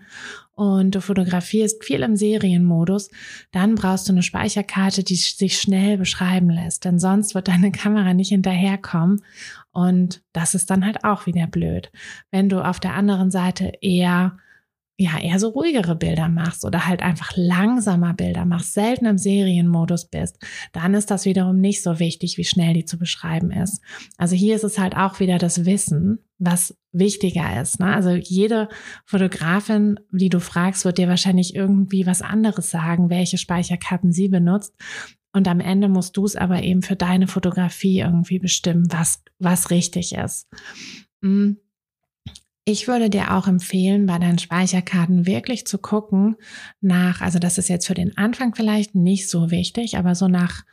und 0.54 0.94
du 0.94 1.00
fotografierst 1.00 1.84
viel 1.84 2.02
im 2.02 2.16
Serienmodus, 2.16 3.10
dann 3.50 3.74
brauchst 3.74 4.08
du 4.08 4.12
eine 4.12 4.22
Speicherkarte, 4.22 5.02
die 5.02 5.16
sich 5.16 5.58
schnell 5.58 5.98
beschreiben 5.98 6.48
lässt, 6.48 6.84
denn 6.84 6.98
sonst 6.98 7.34
wird 7.34 7.48
deine 7.48 7.72
Kamera 7.72 8.14
nicht 8.14 8.28
hinterherkommen 8.28 9.22
und 9.74 10.22
das 10.32 10.54
ist 10.54 10.70
dann 10.70 10.84
halt 10.84 11.04
auch 11.04 11.26
wieder 11.26 11.46
blöd. 11.46 11.90
Wenn 12.30 12.48
du 12.48 12.64
auf 12.64 12.80
der 12.80 12.94
anderen 12.94 13.30
Seite 13.30 13.72
eher 13.80 14.38
ja, 14.96 15.18
eher 15.18 15.40
so 15.40 15.48
ruhigere 15.48 15.96
Bilder 15.96 16.28
machst 16.28 16.64
oder 16.64 16.86
halt 16.86 17.02
einfach 17.02 17.32
langsamer 17.34 18.14
Bilder 18.14 18.44
machst, 18.44 18.74
selten 18.74 19.06
im 19.06 19.18
Serienmodus 19.18 20.04
bist, 20.06 20.38
dann 20.72 20.94
ist 20.94 21.10
das 21.10 21.24
wiederum 21.24 21.60
nicht 21.60 21.82
so 21.82 21.98
wichtig, 21.98 22.38
wie 22.38 22.44
schnell 22.44 22.74
die 22.74 22.84
zu 22.84 22.96
beschreiben 22.96 23.50
ist. 23.50 23.82
Also 24.18 24.36
hier 24.36 24.54
ist 24.54 24.62
es 24.62 24.78
halt 24.78 24.96
auch 24.96 25.18
wieder 25.18 25.38
das 25.38 25.64
Wissen, 25.64 26.20
was 26.38 26.76
wichtiger 26.92 27.60
ist. 27.60 27.80
Ne? 27.80 27.92
Also 27.92 28.10
jede 28.10 28.68
Fotografin, 29.04 29.98
die 30.12 30.28
du 30.28 30.38
fragst, 30.38 30.84
wird 30.84 30.98
dir 30.98 31.08
wahrscheinlich 31.08 31.56
irgendwie 31.56 32.06
was 32.06 32.22
anderes 32.22 32.70
sagen, 32.70 33.10
welche 33.10 33.38
Speicherkarten 33.38 34.12
sie 34.12 34.28
benutzt. 34.28 34.74
Und 35.34 35.48
am 35.48 35.58
Ende 35.58 35.88
musst 35.88 36.16
du 36.16 36.24
es 36.24 36.36
aber 36.36 36.62
eben 36.62 36.82
für 36.82 36.94
deine 36.94 37.26
Fotografie 37.26 37.98
irgendwie 37.98 38.38
bestimmen, 38.38 38.86
was, 38.90 39.22
was 39.38 39.70
richtig 39.70 40.14
ist. 40.14 40.48
Mm. 41.20 41.54
Ich 42.66 42.88
würde 42.88 43.10
dir 43.10 43.34
auch 43.34 43.46
empfehlen, 43.46 44.06
bei 44.06 44.18
deinen 44.18 44.38
Speicherkarten 44.38 45.26
wirklich 45.26 45.66
zu 45.66 45.76
gucken 45.76 46.36
nach, 46.80 47.20
also 47.20 47.38
das 47.38 47.58
ist 47.58 47.68
jetzt 47.68 47.86
für 47.86 47.92
den 47.92 48.16
Anfang 48.16 48.54
vielleicht 48.54 48.94
nicht 48.94 49.28
so 49.28 49.50
wichtig, 49.50 49.98
aber 49.98 50.14
so 50.14 50.28
nach 50.28 50.64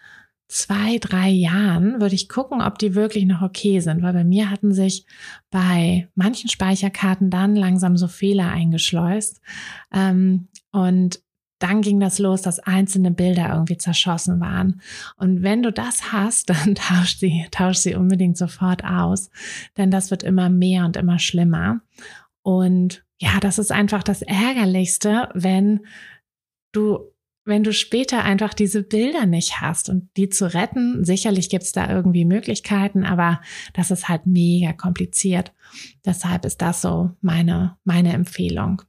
zwei, 0.48 1.00
drei 1.00 1.28
Jahren 1.30 2.00
würde 2.00 2.16
ich 2.16 2.30
gucken, 2.30 2.62
ob 2.62 2.78
die 2.78 2.96
wirklich 2.96 3.26
noch 3.26 3.42
okay 3.42 3.82
sind, 3.82 4.04
weil 4.04 4.14
bei 4.14 4.24
mir 4.24 4.50
hatten 4.50 4.74
sich 4.74 5.06
bei 5.50 6.08
manchen 6.16 6.50
Speicherkarten 6.50 7.30
dann 7.30 7.56
langsam 7.58 7.98
so 7.98 8.08
Fehler 8.08 8.50
eingeschleust. 8.50 9.42
Ähm, 9.92 10.48
und 10.72 11.20
dann 11.62 11.82
ging 11.82 12.00
das 12.00 12.20
los, 12.20 12.42
dass 12.42 12.60
einzelne 12.60 13.12
Bilder 13.12 13.50
irgendwie 13.54 13.78
zerschossen 13.78 14.40
waren. 14.40 14.82
Und 15.18 15.44
wenn 15.44 15.64
du 15.64 15.72
das 15.72 16.12
hast, 16.12 16.50
dann 16.50 16.76
tausch 16.76 17.18
sie, 17.18 17.46
tausch 17.52 17.78
sie 17.78 17.96
unbedingt 17.96 18.38
sofort 18.38 18.84
aus, 18.84 19.30
denn 19.78 19.92
das 19.92 20.12
wird 20.12 20.24
immer 20.24 20.50
mehr 20.50 20.86
und 20.86 20.98
immer 20.98 21.20
schlimmer. 21.20 21.82
Und 22.42 23.04
ja, 23.20 23.40
das 23.40 23.60
ist 23.60 23.72
einfach 23.72 24.04
das 24.04 24.24
Ärgerlichste, 24.24 25.30
wenn 25.34 25.82
du 26.72 27.12
wenn 27.44 27.64
du 27.64 27.74
später 27.74 28.24
einfach 28.24 28.54
diese 28.54 28.84
Bilder 28.84 29.26
nicht 29.26 29.62
hast 29.62 29.90
und 29.90 30.10
die 30.16 30.30
zu 30.30 30.54
retten, 30.54 31.04
sicherlich 31.04 31.50
gibt 31.50 31.64
es 31.64 31.72
da 31.72 31.90
irgendwie 31.90 32.24
Möglichkeiten, 32.24 33.04
aber 33.04 33.42
das 33.74 33.90
ist 33.90 34.08
halt 34.08 34.28
mega 34.28 34.74
kompliziert. 34.74 35.52
Deshalb 36.06 36.46
ist 36.46 36.62
das 36.62 36.82
so 36.82 37.12
meine, 37.22 37.78
meine 37.84 38.14
Empfehlung. 38.14 38.84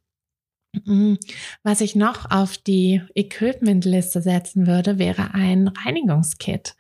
Mhm. 0.73 1.19
Was 1.63 1.83
ich 1.83 1.97
noch 1.97 2.31
auf 2.31 2.57
die 2.57 3.03
Equipment-Liste 3.15 4.23
setzen 4.23 4.67
würde, 4.67 4.99
wäre 4.99 5.35
ein 5.35 5.69
Reinigungskit. 5.69 6.77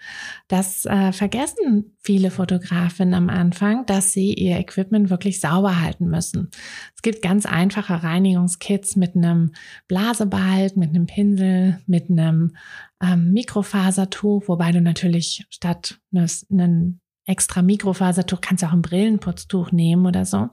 Das 0.48 0.87
äh, 0.87 1.12
vergessen 1.12 1.94
viele 2.00 2.31
Fotografen 2.31 3.12
am 3.12 3.28
Anfang, 3.28 3.85
dass 3.85 4.12
sie 4.12 4.33
ihr 4.33 4.59
Equipment 4.59 5.11
wirklich 5.11 5.40
sauber 5.40 5.83
halten 5.83 6.09
müssen. 6.09 6.50
Es 6.94 7.02
gibt 7.02 7.20
ganz 7.20 7.44
einfache 7.44 8.02
Reinigungskits 8.02 8.96
mit 8.96 9.14
einem 9.14 9.52
Blasebalg, 9.88 10.74
mit 10.76 10.90
einem 10.90 11.07
Pinsel, 11.07 11.78
mit 11.87 12.09
einem 12.09 12.57
ähm, 13.02 13.33
Mikrofasertuch, 13.33 14.48
wobei 14.48 14.72
du 14.72 14.81
natürlich 14.81 15.44
statt 15.50 16.00
einem 16.14 16.98
extra 17.26 17.61
Mikrofasertuch 17.61 18.40
kannst 18.40 18.62
du 18.62 18.68
auch 18.68 18.72
ein 18.72 18.83
Brillenputztuch 18.83 19.70
nehmen 19.70 20.07
oder 20.07 20.24
so. 20.24 20.48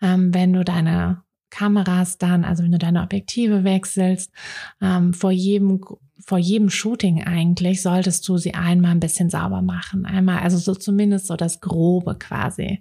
Ähm, 0.00 0.32
wenn 0.32 0.52
du 0.52 0.64
deine 0.64 1.22
Kameras 1.50 2.18
dann, 2.18 2.44
also 2.44 2.62
wenn 2.62 2.72
du 2.72 2.78
deine 2.78 3.02
Objektive 3.02 3.64
wechselst, 3.64 4.32
ähm, 4.80 5.12
vor 5.14 5.30
jedem 5.30 5.80
vor 6.24 6.38
jedem 6.38 6.68
Shooting 6.68 7.24
eigentlich 7.24 7.80
solltest 7.80 8.28
du 8.28 8.38
sie 8.38 8.54
einmal 8.54 8.90
ein 8.90 9.00
bisschen 9.00 9.30
sauber 9.30 9.62
machen. 9.62 10.04
Einmal, 10.04 10.40
also 10.40 10.58
so 10.58 10.74
zumindest 10.74 11.26
so 11.26 11.36
das 11.36 11.60
Grobe 11.60 12.16
quasi. 12.18 12.80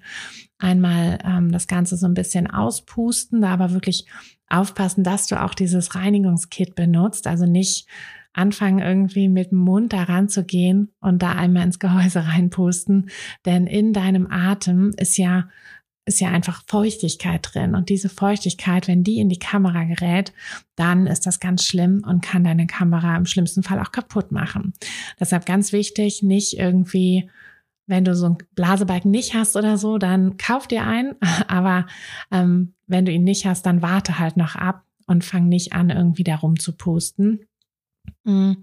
Einmal 0.57 1.19
ähm, 1.23 1.51
das 1.51 1.67
Ganze 1.67 1.97
so 1.97 2.07
ein 2.07 2.15
bisschen 2.15 2.49
auspusten, 2.49 3.41
da 3.41 3.49
aber 3.49 3.71
wirklich 3.71 4.05
aufpassen, 4.49 5.03
dass 5.03 5.27
du 5.27 5.41
auch 5.41 5.53
dieses 5.53 5.93
Reinigungskit 5.93 6.75
benutzt. 6.75 7.27
Also 7.27 7.45
nicht 7.45 7.87
anfangen, 8.33 8.79
irgendwie 8.79 9.29
mit 9.29 9.51
dem 9.51 9.59
Mund 9.59 9.93
daran 9.93 10.29
zu 10.29 10.43
gehen 10.43 10.91
und 10.99 11.21
da 11.21 11.31
einmal 11.31 11.63
ins 11.63 11.79
Gehäuse 11.79 12.25
reinpusten. 12.27 13.09
Denn 13.45 13.67
in 13.67 13.93
deinem 13.93 14.27
Atem 14.29 14.93
ist 14.97 15.17
ja 15.17 15.49
ist 16.07 16.21
ja 16.21 16.29
einfach 16.29 16.63
Feuchtigkeit 16.67 17.49
drin. 17.51 17.75
Und 17.75 17.89
diese 17.89 18.07
Feuchtigkeit, 18.07 18.87
wenn 18.87 19.03
die 19.03 19.19
in 19.19 19.27
die 19.27 19.39
Kamera 19.39 19.83
gerät, 19.83 20.31
dann 20.75 21.05
ist 21.05 21.25
das 21.25 21.41
ganz 21.41 21.65
schlimm 21.65 22.01
und 22.07 22.21
kann 22.21 22.45
deine 22.45 22.65
Kamera 22.65 23.17
im 23.17 23.25
schlimmsten 23.25 23.61
Fall 23.61 23.79
auch 23.79 23.91
kaputt 23.91 24.31
machen. 24.31 24.73
Deshalb 25.19 25.45
ganz 25.45 25.73
wichtig, 25.73 26.23
nicht 26.23 26.57
irgendwie, 26.57 27.29
wenn 27.87 28.05
du 28.05 28.15
so 28.15 28.27
ein 28.27 28.37
Blasebalken 28.55 29.11
nicht 29.11 29.33
hast 29.33 29.57
oder 29.57 29.77
so, 29.77 29.97
dann 29.97 30.37
kauf 30.37 30.65
dir 30.65 30.85
einen. 30.85 31.15
Aber 31.47 31.85
ähm, 32.31 32.73
wenn 32.87 33.05
du 33.05 33.11
ihn 33.11 33.25
nicht 33.25 33.45
hast, 33.45 33.65
dann 33.65 33.81
warte 33.81 34.17
halt 34.17 34.37
noch 34.37 34.55
ab 34.55 34.85
und 35.07 35.25
fang 35.25 35.49
nicht 35.49 35.73
an, 35.73 35.89
irgendwie 35.89 36.23
darum 36.23 36.57
zu 36.57 36.71
pusten. 36.71 37.41
Mm, 38.23 38.53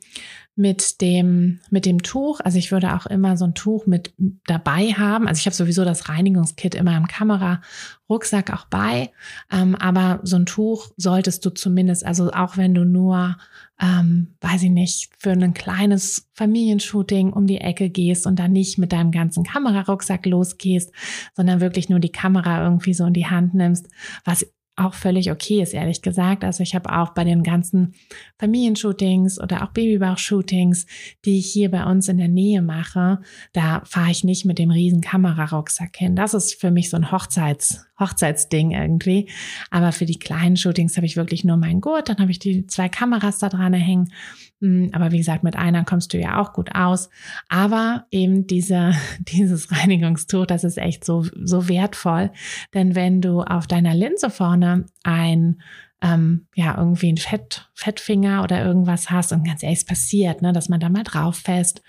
mit 0.56 1.00
dem, 1.00 1.60
mit 1.70 1.86
dem 1.86 2.02
Tuch. 2.02 2.40
Also 2.44 2.58
ich 2.58 2.70
würde 2.70 2.94
auch 2.94 3.06
immer 3.06 3.36
so 3.36 3.44
ein 3.44 3.54
Tuch 3.54 3.86
mit 3.86 4.14
dabei 4.46 4.92
haben. 4.92 5.26
Also 5.26 5.40
ich 5.40 5.46
habe 5.46 5.56
sowieso 5.56 5.84
das 5.84 6.08
Reinigungskit 6.08 6.74
immer 6.74 6.96
im 6.96 7.08
Kamera-Rucksack 7.08 8.52
auch 8.52 8.66
bei. 8.66 9.10
Ähm, 9.50 9.74
aber 9.74 10.20
so 10.22 10.36
ein 10.36 10.46
Tuch 10.46 10.90
solltest 10.96 11.44
du 11.44 11.50
zumindest, 11.50 12.06
also 12.06 12.30
auch 12.30 12.56
wenn 12.56 12.74
du 12.74 12.84
nur, 12.84 13.36
ähm, 13.80 14.34
weiß 14.42 14.62
ich 14.62 14.70
nicht, 14.70 15.10
für 15.18 15.30
ein 15.30 15.54
kleines 15.54 16.28
Familienshooting 16.34 17.32
um 17.32 17.46
die 17.46 17.60
Ecke 17.60 17.90
gehst 17.90 18.26
und 18.26 18.38
dann 18.38 18.52
nicht 18.52 18.78
mit 18.78 18.92
deinem 18.92 19.10
ganzen 19.10 19.44
Kamerarucksack 19.44 20.24
losgehst, 20.26 20.92
sondern 21.34 21.60
wirklich 21.60 21.88
nur 21.88 21.98
die 21.98 22.12
Kamera 22.12 22.62
irgendwie 22.62 22.94
so 22.94 23.06
in 23.06 23.14
die 23.14 23.26
Hand 23.26 23.54
nimmst, 23.54 23.88
was 24.24 24.46
auch 24.76 24.94
völlig 24.94 25.30
okay 25.30 25.62
ist, 25.62 25.72
ehrlich 25.72 26.02
gesagt. 26.02 26.42
Also 26.44 26.62
ich 26.62 26.74
habe 26.74 26.92
auch 26.92 27.10
bei 27.10 27.24
den 27.24 27.42
ganzen 27.42 27.94
Familienshootings 28.38 29.40
oder 29.40 29.62
auch 29.62 29.72
Babybauch-Shootings, 29.72 30.86
die 31.24 31.38
ich 31.38 31.46
hier 31.46 31.70
bei 31.70 31.84
uns 31.84 32.08
in 32.08 32.18
der 32.18 32.28
Nähe 32.28 32.60
mache, 32.60 33.20
da 33.52 33.82
fahre 33.84 34.10
ich 34.10 34.24
nicht 34.24 34.44
mit 34.44 34.58
dem 34.58 34.70
riesen 34.70 35.00
Kamerarucksack 35.00 35.96
hin. 35.96 36.16
Das 36.16 36.34
ist 36.34 36.60
für 36.60 36.70
mich 36.70 36.90
so 36.90 36.96
ein 36.96 37.12
Hochzeits, 37.12 37.86
Hochzeitsding 37.98 38.72
irgendwie. 38.72 39.28
Aber 39.70 39.92
für 39.92 40.06
die 40.06 40.18
kleinen 40.18 40.56
Shootings 40.56 40.96
habe 40.96 41.06
ich 41.06 41.16
wirklich 41.16 41.44
nur 41.44 41.56
meinen 41.56 41.80
Gurt, 41.80 42.08
dann 42.08 42.18
habe 42.18 42.30
ich 42.30 42.38
die 42.38 42.66
zwei 42.66 42.88
Kameras 42.88 43.38
da 43.38 43.48
dran 43.48 43.72
hängen. 43.74 44.12
Hm, 44.60 44.90
aber 44.92 45.12
wie 45.12 45.18
gesagt, 45.18 45.44
mit 45.44 45.56
einer 45.56 45.84
kommst 45.84 46.12
du 46.12 46.18
ja 46.18 46.40
auch 46.40 46.52
gut 46.52 46.74
aus. 46.74 47.10
Aber 47.48 48.06
eben 48.10 48.46
diese, 48.46 48.92
dieses 49.20 49.70
Reinigungstuch, 49.70 50.46
das 50.46 50.64
ist 50.64 50.78
echt 50.78 51.04
so, 51.04 51.24
so 51.42 51.68
wertvoll. 51.68 52.30
Denn 52.72 52.94
wenn 52.94 53.20
du 53.20 53.42
auf 53.42 53.66
deiner 53.66 53.94
Linse 53.94 54.30
vorne 54.30 54.86
ein 55.02 55.60
ähm, 56.02 56.48
ja, 56.54 56.76
irgendwie 56.76 57.12
ein 57.12 57.16
Fett, 57.16 57.70
Fettfinger 57.74 58.42
oder 58.42 58.64
irgendwas 58.64 59.10
hast 59.10 59.32
und 59.32 59.44
ganz 59.44 59.62
ehrlich, 59.62 59.78
es 59.78 59.84
passiert, 59.86 60.42
ne, 60.42 60.52
dass 60.52 60.68
man 60.68 60.80
da 60.80 60.88
mal 60.88 61.02
drauf 61.02 61.36
fest 61.36 61.82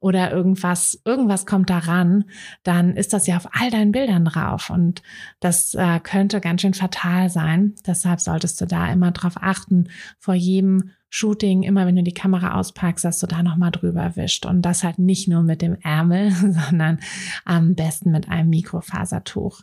oder 0.00 0.30
irgendwas, 0.30 1.00
irgendwas 1.04 1.44
kommt 1.44 1.68
daran, 1.68 2.24
dann 2.62 2.96
ist 2.96 3.12
das 3.12 3.26
ja 3.26 3.36
auf 3.36 3.48
all 3.52 3.70
deinen 3.70 3.92
Bildern 3.92 4.24
drauf 4.24 4.70
und 4.70 5.02
das 5.40 5.74
äh, 5.74 6.00
könnte 6.00 6.40
ganz 6.40 6.62
schön 6.62 6.74
fatal 6.74 7.30
sein. 7.30 7.74
Deshalb 7.86 8.20
solltest 8.20 8.60
du 8.60 8.66
da 8.66 8.90
immer 8.92 9.10
drauf 9.10 9.34
achten, 9.36 9.88
vor 10.18 10.34
jedem 10.34 10.92
Shooting, 11.10 11.62
immer 11.62 11.86
wenn 11.86 11.96
du 11.96 12.02
die 12.02 12.14
Kamera 12.14 12.58
auspackst, 12.58 13.04
dass 13.04 13.18
du 13.18 13.26
da 13.26 13.42
nochmal 13.42 13.70
drüber 13.70 14.16
wischt 14.16 14.46
und 14.46 14.62
das 14.62 14.84
halt 14.84 14.98
nicht 14.98 15.26
nur 15.26 15.42
mit 15.42 15.62
dem 15.62 15.76
Ärmel, 15.82 16.30
sondern 16.70 17.00
am 17.44 17.74
besten 17.74 18.10
mit 18.10 18.28
einem 18.28 18.50
Mikrofasertuch. 18.50 19.62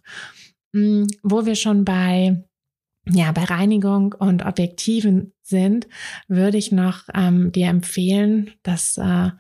Hm, 0.74 1.08
wo 1.24 1.46
wir 1.46 1.56
schon 1.56 1.86
bei 1.86 2.44
ja, 3.08 3.32
bei 3.32 3.44
Reinigung 3.44 4.14
und 4.14 4.46
Objektiven 4.46 5.34
sind, 5.42 5.88
würde 6.28 6.58
ich 6.58 6.72
noch 6.72 7.04
ähm, 7.14 7.52
dir 7.52 7.68
empfehlen, 7.68 8.52
das 8.64 8.98
äh, 8.98 9.32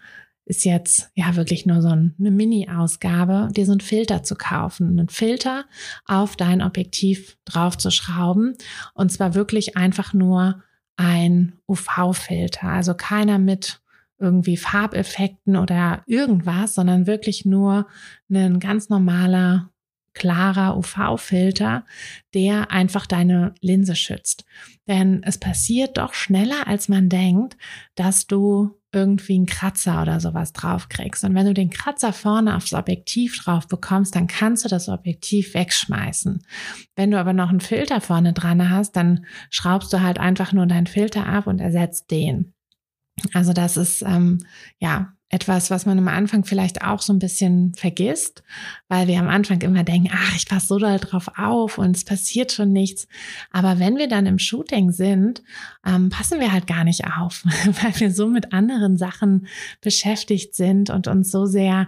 ist 0.46 0.64
jetzt 0.64 1.10
ja 1.16 1.36
wirklich 1.36 1.66
nur 1.66 1.82
so 1.82 1.90
eine 1.90 2.14
Mini-Ausgabe, 2.18 3.50
dir 3.52 3.66
so 3.66 3.72
einen 3.72 3.82
Filter 3.82 4.22
zu 4.22 4.36
kaufen, 4.36 5.00
einen 5.00 5.10
Filter 5.10 5.66
auf 6.06 6.36
dein 6.36 6.62
Objektiv 6.62 7.38
draufzuschrauben. 7.46 8.56
Und 8.94 9.12
zwar 9.12 9.34
wirklich 9.34 9.76
einfach 9.76 10.14
nur 10.14 10.62
ein 10.98 11.54
UV-Filter, 11.68 12.70
also 12.70 12.94
keiner 12.94 13.40
mit 13.40 13.82
irgendwie 14.18 14.56
Farbeffekten 14.56 15.58
oder 15.58 16.04
irgendwas, 16.06 16.76
sondern 16.76 17.08
wirklich 17.08 17.44
nur 17.46 17.88
ein 18.30 18.60
ganz 18.60 18.90
normaler 18.90 19.72
klarer 20.16 20.76
UV-Filter, 20.78 21.86
der 22.34 22.72
einfach 22.72 23.06
deine 23.06 23.54
Linse 23.62 23.96
schützt. 23.96 24.46
Denn 24.88 25.22
es 25.24 25.38
passiert 25.38 25.98
doch 25.98 26.14
schneller, 26.14 26.68
als 26.68 26.90
man 26.90 27.10
denkt, 27.10 27.58
dass 27.94 28.26
du 28.26 28.80
irgendwie 28.92 29.36
einen 29.36 29.46
Kratzer 29.46 30.02
oder 30.02 30.22
sowas 30.22 30.54
draufkriegst. 30.54 31.26
Und 31.26 31.36
wenn 31.36 31.46
du 31.46 31.54
den 31.54 31.70
Kratzer 31.70 32.14
vorne 32.14 32.56
aufs 32.56 32.74
Objektiv 32.74 33.38
drauf 33.44 33.68
bekommst, 33.68 34.16
dann 34.16 34.28
kannst 34.28 34.64
du 34.64 34.70
das 34.70 34.88
Objektiv 34.88 35.54
wegschmeißen. 35.54 36.42
Wenn 36.96 37.12
du 37.12 37.20
aber 37.20 37.34
noch 37.34 37.50
einen 37.50 37.60
Filter 37.60 38.00
vorne 38.00 38.32
dran 38.32 38.70
hast, 38.70 38.96
dann 38.96 39.26
schraubst 39.50 39.92
du 39.92 40.02
halt 40.02 40.18
einfach 40.18 40.54
nur 40.54 40.66
deinen 40.66 40.88
Filter 40.88 41.28
ab 41.28 41.46
und 41.46 41.60
ersetzt 41.60 42.10
den. 42.10 42.54
Also 43.34 43.52
das 43.52 43.76
ist 43.76 44.02
ähm, 44.02 44.40
ja 44.80 45.14
etwas, 45.30 45.72
was 45.72 45.86
man 45.86 45.98
am 45.98 46.08
Anfang 46.08 46.46
vielleicht 46.46 46.84
auch 46.84 47.02
so 47.02 47.12
ein 47.12 47.20
bisschen 47.20 47.74
vergisst, 47.74 48.44
weil 48.88 49.08
wir 49.08 49.20
am 49.20 49.28
Anfang 49.28 49.62
immer 49.62 49.84
denken, 49.84 50.12
ach, 50.14 50.36
ich 50.36 50.48
passe 50.48 50.68
so 50.68 50.78
doll 50.78 51.00
drauf 51.00 51.30
auf 51.36 51.78
und 51.78 51.96
es 51.96 52.06
passiert 52.06 52.52
schon 52.52 52.72
nichts. 52.72 53.08
Aber 53.52 53.80
wenn 53.80 53.98
wir 53.98 54.08
dann 54.08 54.28
im 54.28 54.38
Shooting 54.38 54.92
sind, 54.92 55.42
ähm, 55.86 56.10
passen 56.10 56.40
wir 56.40 56.52
halt 56.52 56.68
gar 56.68 56.84
nicht 56.84 57.06
auf, 57.06 57.44
weil 57.82 58.00
wir 58.00 58.12
so 58.12 58.28
mit 58.28 58.54
anderen 58.54 58.98
Sachen 58.98 59.48
beschäftigt 59.82 60.56
sind 60.56 60.92
und 60.92 61.08
uns 61.08 61.32
so 61.32 61.46
sehr 61.46 61.88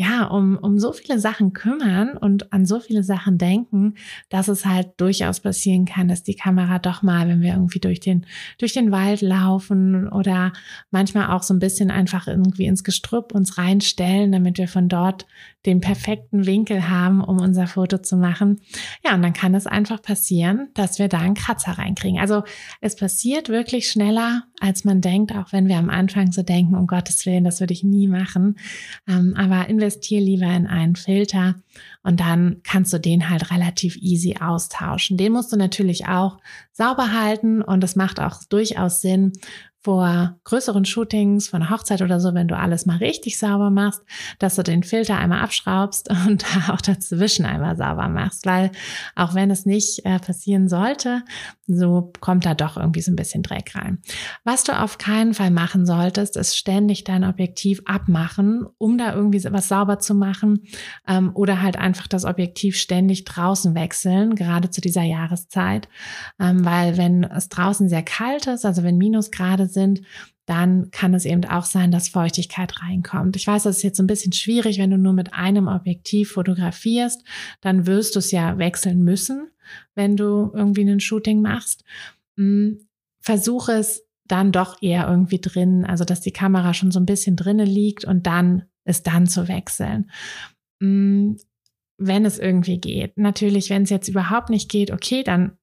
ja, 0.00 0.26
um, 0.26 0.56
um 0.56 0.78
so 0.78 0.92
viele 0.92 1.18
Sachen 1.18 1.52
kümmern 1.52 2.16
und 2.16 2.52
an 2.52 2.66
so 2.66 2.78
viele 2.78 3.02
Sachen 3.02 3.36
denken, 3.36 3.94
dass 4.28 4.46
es 4.46 4.64
halt 4.64 4.90
durchaus 4.98 5.40
passieren 5.40 5.86
kann, 5.86 6.06
dass 6.06 6.22
die 6.22 6.36
Kamera 6.36 6.78
doch 6.78 7.02
mal, 7.02 7.26
wenn 7.26 7.40
wir 7.40 7.54
irgendwie 7.54 7.80
durch 7.80 7.98
den, 7.98 8.24
durch 8.58 8.72
den 8.72 8.92
Wald 8.92 9.22
laufen 9.22 10.06
oder 10.08 10.52
manchmal 10.92 11.30
auch 11.30 11.42
so 11.42 11.52
ein 11.52 11.58
bisschen 11.58 11.90
einfach 11.90 12.28
irgendwie 12.28 12.66
ins 12.66 12.84
Gestrüpp 12.84 13.34
uns 13.34 13.58
reinstellen, 13.58 14.30
damit 14.30 14.58
wir 14.58 14.68
von 14.68 14.88
dort 14.88 15.26
den 15.68 15.80
perfekten 15.80 16.46
Winkel 16.46 16.88
haben, 16.88 17.22
um 17.22 17.38
unser 17.38 17.66
Foto 17.66 17.98
zu 17.98 18.16
machen. 18.16 18.60
Ja, 19.04 19.14
und 19.14 19.22
dann 19.22 19.34
kann 19.34 19.54
es 19.54 19.66
einfach 19.66 20.00
passieren, 20.00 20.68
dass 20.74 20.98
wir 20.98 21.08
da 21.08 21.18
einen 21.18 21.34
Kratzer 21.34 21.72
reinkriegen. 21.72 22.18
Also 22.18 22.42
es 22.80 22.96
passiert 22.96 23.50
wirklich 23.50 23.90
schneller, 23.90 24.44
als 24.60 24.84
man 24.84 25.00
denkt, 25.02 25.32
auch 25.32 25.52
wenn 25.52 25.68
wir 25.68 25.76
am 25.76 25.90
Anfang 25.90 26.32
so 26.32 26.42
denken, 26.42 26.74
um 26.74 26.86
Gottes 26.86 27.26
Willen, 27.26 27.44
das 27.44 27.60
würde 27.60 27.74
ich 27.74 27.84
nie 27.84 28.08
machen. 28.08 28.58
Ähm, 29.06 29.34
aber 29.36 29.68
investier 29.68 30.20
lieber 30.20 30.46
in 30.46 30.66
einen 30.66 30.96
Filter 30.96 31.56
und 32.02 32.20
dann 32.20 32.62
kannst 32.64 32.92
du 32.92 32.98
den 32.98 33.28
halt 33.28 33.50
relativ 33.50 33.96
easy 33.96 34.36
austauschen. 34.40 35.18
Den 35.18 35.32
musst 35.32 35.52
du 35.52 35.56
natürlich 35.56 36.08
auch 36.08 36.38
sauber 36.72 37.12
halten 37.12 37.60
und 37.60 37.84
es 37.84 37.96
macht 37.96 38.20
auch 38.20 38.42
durchaus 38.44 39.02
Sinn, 39.02 39.32
vor 39.80 40.38
größeren 40.44 40.84
Shootings, 40.84 41.48
von 41.48 41.62
einer 41.62 41.70
Hochzeit 41.70 42.02
oder 42.02 42.18
so, 42.18 42.34
wenn 42.34 42.48
du 42.48 42.56
alles 42.56 42.84
mal 42.84 42.96
richtig 42.96 43.38
sauber 43.38 43.70
machst, 43.70 44.02
dass 44.38 44.56
du 44.56 44.62
den 44.62 44.82
Filter 44.82 45.16
einmal 45.16 45.40
abschraubst 45.40 46.10
und 46.26 46.44
auch 46.68 46.80
dazwischen 46.80 47.46
einmal 47.46 47.76
sauber 47.76 48.08
machst, 48.08 48.44
weil 48.44 48.72
auch 49.14 49.34
wenn 49.34 49.50
es 49.50 49.66
nicht 49.66 50.04
äh, 50.04 50.18
passieren 50.18 50.68
sollte, 50.68 51.22
so 51.68 52.12
kommt 52.20 52.46
da 52.46 52.54
doch 52.54 52.76
irgendwie 52.76 53.02
so 53.02 53.12
ein 53.12 53.16
bisschen 53.16 53.42
Dreck 53.42 53.74
rein. 53.74 53.98
Was 54.42 54.64
du 54.64 54.78
auf 54.78 54.98
keinen 54.98 55.34
Fall 55.34 55.50
machen 55.50 55.86
solltest, 55.86 56.36
ist 56.36 56.56
ständig 56.56 57.04
dein 57.04 57.24
Objektiv 57.24 57.82
abmachen, 57.84 58.66
um 58.78 58.98
da 58.98 59.14
irgendwie 59.14 59.44
was 59.44 59.68
sauber 59.68 59.98
zu 59.98 60.14
machen 60.14 60.64
ähm, 61.06 61.30
oder 61.34 61.62
halt 61.62 61.76
einfach 61.76 62.08
das 62.08 62.24
Objektiv 62.24 62.76
ständig 62.76 63.24
draußen 63.24 63.74
wechseln, 63.74 64.34
gerade 64.34 64.70
zu 64.70 64.80
dieser 64.80 65.02
Jahreszeit, 65.02 65.88
ähm, 66.40 66.64
weil 66.64 66.96
wenn 66.96 67.22
es 67.22 67.48
draußen 67.48 67.88
sehr 67.88 68.02
kalt 68.02 68.46
ist, 68.46 68.64
also 68.64 68.82
wenn 68.82 68.98
Minusgrade 68.98 69.67
sind, 69.68 70.02
dann 70.46 70.90
kann 70.90 71.12
es 71.12 71.26
eben 71.26 71.44
auch 71.44 71.66
sein, 71.66 71.90
dass 71.90 72.08
Feuchtigkeit 72.08 72.80
reinkommt. 72.82 73.36
Ich 73.36 73.46
weiß, 73.46 73.64
das 73.64 73.78
ist 73.78 73.82
jetzt 73.82 74.00
ein 74.00 74.06
bisschen 74.06 74.32
schwierig, 74.32 74.78
wenn 74.78 74.90
du 74.90 74.96
nur 74.96 75.12
mit 75.12 75.34
einem 75.34 75.68
Objektiv 75.68 76.32
fotografierst, 76.32 77.22
dann 77.60 77.86
wirst 77.86 78.14
du 78.14 78.20
es 78.20 78.30
ja 78.30 78.56
wechseln 78.56 79.04
müssen, 79.04 79.50
wenn 79.94 80.16
du 80.16 80.50
irgendwie 80.54 80.88
ein 80.88 81.00
Shooting 81.00 81.42
machst. 81.42 81.84
Hm, 82.36 82.88
versuche 83.20 83.72
es 83.72 84.06
dann 84.26 84.52
doch 84.52 84.80
eher 84.80 85.08
irgendwie 85.08 85.40
drin, 85.40 85.84
also 85.84 86.04
dass 86.04 86.20
die 86.20 86.32
Kamera 86.32 86.72
schon 86.72 86.90
so 86.90 87.00
ein 87.00 87.06
bisschen 87.06 87.36
drinne 87.36 87.64
liegt 87.64 88.04
und 88.04 88.26
dann 88.26 88.64
es 88.84 89.02
dann 89.02 89.26
zu 89.26 89.48
wechseln. 89.48 90.10
Hm, 90.80 91.36
wenn 91.98 92.24
es 92.24 92.38
irgendwie 92.38 92.78
geht. 92.78 93.18
Natürlich, 93.18 93.70
wenn 93.70 93.82
es 93.82 93.90
jetzt 93.90 94.08
überhaupt 94.08 94.50
nicht 94.50 94.70
geht, 94.70 94.92
okay, 94.92 95.24
dann 95.24 95.58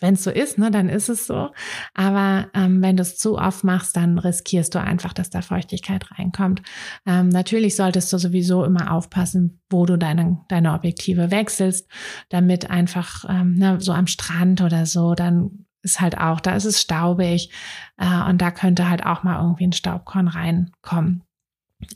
wenn 0.00 0.14
es 0.14 0.24
so 0.24 0.30
ist, 0.30 0.58
ne, 0.58 0.70
dann 0.70 0.88
ist 0.88 1.08
es 1.08 1.26
so. 1.26 1.50
Aber 1.94 2.48
ähm, 2.54 2.82
wenn 2.82 2.96
du 2.96 3.02
es 3.02 3.16
zu 3.16 3.38
oft 3.38 3.64
machst, 3.64 3.96
dann 3.96 4.18
riskierst 4.18 4.74
du 4.74 4.80
einfach, 4.80 5.12
dass 5.12 5.30
da 5.30 5.42
Feuchtigkeit 5.42 6.10
reinkommt. 6.12 6.62
Ähm, 7.06 7.28
natürlich 7.28 7.76
solltest 7.76 8.12
du 8.12 8.18
sowieso 8.18 8.64
immer 8.64 8.92
aufpassen, 8.92 9.60
wo 9.70 9.86
du 9.86 9.96
deine, 9.96 10.38
deine 10.48 10.74
Objektive 10.74 11.30
wechselst, 11.30 11.88
damit 12.28 12.70
einfach 12.70 13.24
ähm, 13.28 13.54
ne, 13.54 13.80
so 13.80 13.92
am 13.92 14.06
Strand 14.06 14.60
oder 14.60 14.86
so, 14.86 15.14
dann 15.14 15.66
ist 15.82 16.00
halt 16.00 16.18
auch, 16.18 16.40
da 16.40 16.56
ist 16.56 16.64
es 16.64 16.80
staubig 16.80 17.50
äh, 17.96 18.28
und 18.28 18.42
da 18.42 18.50
könnte 18.50 18.90
halt 18.90 19.06
auch 19.06 19.22
mal 19.22 19.40
irgendwie 19.40 19.68
ein 19.68 19.72
Staubkorn 19.72 20.28
reinkommen. 20.28 21.22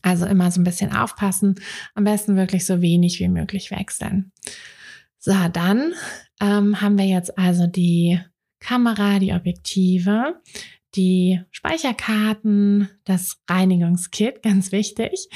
Also 0.03 0.27
immer 0.27 0.51
so 0.51 0.61
ein 0.61 0.65
bisschen 0.65 0.95
aufpassen, 0.95 1.57
am 1.95 2.05
besten 2.05 2.37
wirklich 2.37 2.67
so 2.67 2.81
wenig 2.83 3.19
wie 3.19 3.29
möglich 3.29 3.71
wechseln. 3.71 4.31
So, 5.23 5.35
dann 5.53 5.93
ähm, 6.41 6.81
haben 6.81 6.97
wir 6.97 7.05
jetzt 7.05 7.39
also 7.39 7.67
die 7.67 8.19
Kamera, 8.59 9.19
die 9.19 9.35
Objektive, 9.35 10.41
die 10.95 11.41
Speicherkarten, 11.51 12.89
das 13.05 13.43
Reinigungskit, 13.49 14.43
ganz 14.43 14.73
wichtig. 14.73 15.29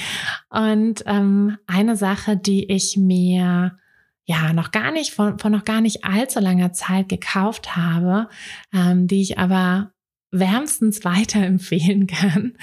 Und 0.49 1.05
ähm, 1.07 1.59
eine 1.67 1.97
Sache, 1.97 2.37
die 2.37 2.71
ich 2.73 2.97
mir 2.97 3.79
ja 4.25 4.55
noch 4.55 4.71
gar 4.71 4.91
nicht 4.91 5.13
von, 5.13 5.39
von 5.39 5.53
noch 5.53 5.65
gar 5.65 5.83
nicht 5.83 6.03
allzu 6.05 6.41
langer 6.41 6.73
Zeit 6.73 7.11
gekauft 7.11 7.77
habe, 7.77 8.29
ähm, 8.73 9.07
die 9.07 9.21
ich 9.21 9.39
aber 9.39 9.94
wärmstens 10.35 11.05
weiterempfehlen 11.05 12.07
kann, 12.09 12.55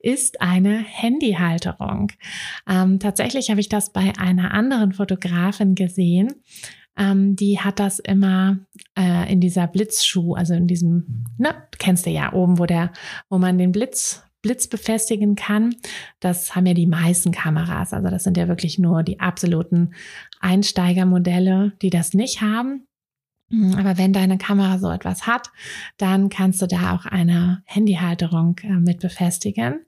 ist 0.00 0.40
eine 0.40 0.78
Handyhalterung. 0.78 2.12
Ähm, 2.68 2.98
tatsächlich 2.98 3.50
habe 3.50 3.60
ich 3.60 3.68
das 3.68 3.92
bei 3.92 4.12
einer 4.18 4.52
anderen 4.52 4.92
Fotografin 4.92 5.74
gesehen. 5.74 6.34
Ähm, 6.98 7.36
die 7.36 7.60
hat 7.60 7.78
das 7.78 8.00
immer 8.00 8.58
äh, 8.98 9.32
in 9.32 9.40
dieser 9.40 9.66
Blitzschuh, 9.66 10.34
also 10.34 10.54
in 10.54 10.66
diesem, 10.66 11.24
ne, 11.38 11.54
kennst 11.78 12.04
du 12.06 12.10
ja 12.10 12.32
oben, 12.32 12.58
wo 12.58 12.66
der, 12.66 12.92
wo 13.28 13.38
man 13.38 13.56
den 13.58 13.72
Blitz 13.72 14.22
Blitz 14.42 14.68
befestigen 14.68 15.36
kann. 15.36 15.76
Das 16.18 16.56
haben 16.56 16.64
ja 16.64 16.72
die 16.72 16.86
meisten 16.86 17.30
Kameras. 17.30 17.92
Also 17.92 18.08
das 18.08 18.24
sind 18.24 18.38
ja 18.38 18.48
wirklich 18.48 18.78
nur 18.78 19.02
die 19.02 19.20
absoluten 19.20 19.92
Einsteigermodelle, 20.40 21.74
die 21.82 21.90
das 21.90 22.14
nicht 22.14 22.40
haben. 22.40 22.86
Mhm, 23.50 23.74
aber 23.74 23.98
wenn 23.98 24.12
deine 24.12 24.38
Kamera 24.38 24.78
so 24.78 24.90
etwas 24.90 25.26
hat, 25.26 25.50
dann 25.98 26.28
kannst 26.28 26.62
du 26.62 26.66
da 26.66 26.94
auch 26.94 27.04
eine 27.04 27.62
Handyhalterung 27.66 28.56
äh, 28.62 28.68
mit 28.68 29.00
befestigen. 29.00 29.80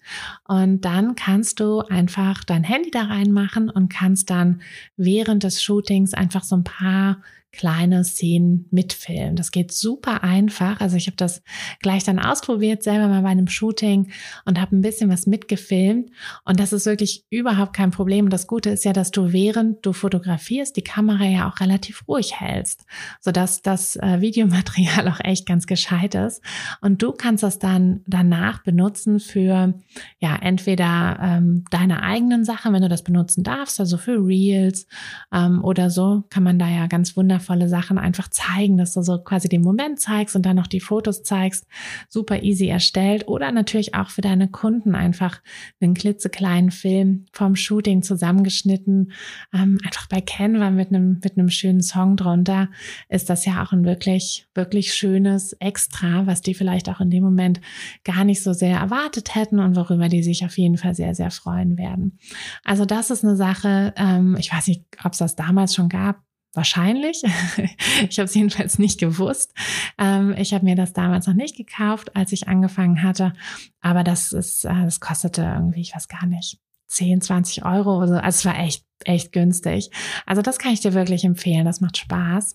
Und 0.47 0.85
dann 0.85 1.15
kannst 1.15 1.61
du 1.61 1.81
einfach 1.81 2.43
dein 2.45 2.65
Handy 2.65 2.91
da 2.91 3.05
reinmachen 3.05 3.71
und 3.71 3.89
kannst 3.89 4.31
dann 4.31 4.63
während 4.97 5.45
des 5.45 5.63
Shootings 5.63 6.13
einfach 6.13 6.43
so 6.43 6.57
ein 6.57 6.65
paar 6.65 7.19
kleine 7.53 8.03
Szenen 8.03 8.67
mitfilmen. 8.71 9.37
Das 9.37 9.51
geht 9.51 9.73
super 9.73 10.25
einfach. 10.25 10.81
Also 10.81 10.97
ich 10.97 11.07
habe 11.07 11.17
das 11.17 11.43
gleich 11.81 12.03
dann 12.03 12.19
ausprobiert, 12.19 12.83
selber 12.83 13.09
mal 13.09 13.21
bei 13.21 13.29
einem 13.29 13.47
Shooting 13.47 14.11
und 14.47 14.59
habe 14.59 14.75
ein 14.75 14.81
bisschen 14.81 15.11
was 15.11 15.27
mitgefilmt. 15.27 16.11
Und 16.47 16.59
das 16.59 16.73
ist 16.73 16.87
wirklich 16.87 17.27
überhaupt 17.29 17.75
kein 17.75 17.91
Problem. 17.91 18.25
Und 18.25 18.33
das 18.33 18.47
Gute 18.47 18.71
ist 18.71 18.87
ja, 18.87 18.95
dass 18.95 19.11
du 19.11 19.35
während 19.35 19.85
du 19.85 19.93
fotografierst, 19.93 20.77
die 20.77 20.83
Kamera 20.83 21.25
ja 21.25 21.49
auch 21.49 21.61
relativ 21.61 22.09
ruhig 22.09 22.41
hältst, 22.41 22.87
sodass 23.21 23.61
das 23.61 23.97
äh, 23.97 24.23
Videomaterial 24.23 25.07
auch 25.13 25.21
echt 25.23 25.47
ganz 25.47 25.67
gescheit 25.67 26.15
ist. 26.15 26.43
Und 26.81 27.03
du 27.03 27.13
kannst 27.13 27.43
das 27.43 27.59
dann 27.59 28.01
danach 28.07 28.63
benutzen 28.63 29.21
für, 29.21 29.75
ja, 30.21 30.37
entweder 30.41 31.19
ähm, 31.21 31.65
deine 31.71 32.03
eigenen 32.03 32.47
Sachen, 32.47 32.73
wenn 32.73 32.83
du 32.83 32.89
das 32.89 33.05
benutzen 33.05 33.45
darfst, 33.45 33.79
also 33.79 33.99
für 33.99 34.17
Reels 34.27 34.87
ähm, 35.33 35.63
oder 35.63 35.91
so, 35.91 36.25
kann 36.31 36.43
man 36.43 36.59
da 36.59 36.67
ja 36.67 36.87
ganz 36.87 37.15
wundervoll 37.15 37.42
wundervolle 37.43 37.69
Sachen 37.69 37.99
einfach 37.99 38.29
zeigen, 38.29 38.77
dass 38.77 38.95
du 38.95 39.03
so 39.03 39.19
quasi 39.19 39.49
den 39.49 39.63
Moment 39.63 40.01
zeigst 40.01 40.37
und 40.37 40.47
dann 40.47 40.57
noch 40.57 40.67
die 40.67 40.81
Fotos 40.81 41.23
zeigst. 41.23 41.67
Super 42.09 42.43
easy 42.43 42.69
erstellt. 42.69 43.29
Oder 43.29 43.53
natürlich 43.53 43.95
auch 43.95 44.11
für 44.11 44.21
deine 44.21 44.49
Kunden 44.49 44.95
einfach 44.95 45.41
einen 45.81 45.95
klitzekleinen 45.95 46.71
Film 46.71 47.27
vom 47.33 47.57
Shooting 47.57 48.03
zusammengeschnitten. 48.03 49.13
Ähm, 49.53 49.79
einfach 49.85 50.07
bei 50.09 50.21
Canva 50.21 50.71
mit 50.71 50.89
einem, 50.89 51.21
mit 51.23 51.37
einem 51.37 51.49
schönen 51.49 51.83
Song 51.83 52.17
drunter 52.17 52.69
ist 53.09 53.29
das 53.29 53.45
ja 53.45 53.63
auch 53.63 53.73
ein 53.73 53.85
wirklich, 53.85 54.47
wirklich 54.55 54.95
schönes 54.95 55.55
Extra, 55.55 56.27
was 56.27 56.43
die 56.43 56.55
vielleicht 56.55 56.89
auch 56.89 57.01
in 57.01 57.11
dem 57.11 57.25
Moment 57.25 57.61
gar 58.05 58.25
nicht 58.25 58.43
so 58.43 58.53
sehr 58.53 58.79
erwartet 58.79 59.35
hätten 59.35 59.59
und 59.59 59.77
worüber 59.77 60.09
die 60.09 60.23
sich 60.23 60.45
auf 60.45 60.57
jeden 60.59 60.77
Fall 60.77 60.95
sehr, 60.95 61.15
sehr 61.15 61.31
freuen 61.31 61.77
werden. 61.77 62.19
Also 62.65 62.85
das 62.85 63.11
ist 63.11 63.25
eine 63.25 63.37
Sache, 63.37 63.93
ähm, 63.97 64.37
ich 64.39 64.53
weiß 64.53 64.69
nicht, 64.69 64.85
ob 65.05 65.13
es 65.13 65.19
das 65.19 65.37
damals 65.37 65.75
schon 65.75 65.89
gab, 65.89 66.23
Wahrscheinlich. 66.55 67.23
ich 68.09 68.19
habe 68.19 68.27
es 68.27 68.35
jedenfalls 68.35 68.79
nicht 68.79 69.01
gewusst. 69.01 69.55
Ähm, 69.99 70.35
ich 70.37 70.53
habe 70.53 70.65
mir 70.65 70.77
das 70.77 70.93
damals 70.93 71.27
noch 71.27 71.35
nicht 71.35 71.57
gekauft, 71.57 72.15
als 72.15 72.33
ich 72.33 72.49
angefangen 72.49 73.03
hatte. 73.03 73.33
Aber 73.81 74.05
das 74.05 74.33
ist, 74.33 74.65
äh, 74.65 74.85
das 74.85 75.01
kostete 75.01 75.43
irgendwie, 75.43 75.81
ich 75.81 75.95
weiß 75.95 76.09
gar 76.09 76.27
nicht, 76.27 76.59
10, 76.89 77.23
20 77.23 77.65
Euro 77.65 77.99
oder 77.99 78.09
so. 78.09 78.15
Also 78.15 78.37
es 78.37 78.45
war 78.45 78.59
echt, 78.59 78.85
echt 79.05 79.33
günstig. 79.33 79.91
Also 80.27 80.43
das 80.43 80.59
kann 80.59 80.73
ich 80.73 80.81
dir 80.81 80.93
wirklich 80.93 81.25
empfehlen. 81.25 81.65
Das 81.65 81.81
macht 81.81 81.97
Spaß. 81.97 82.55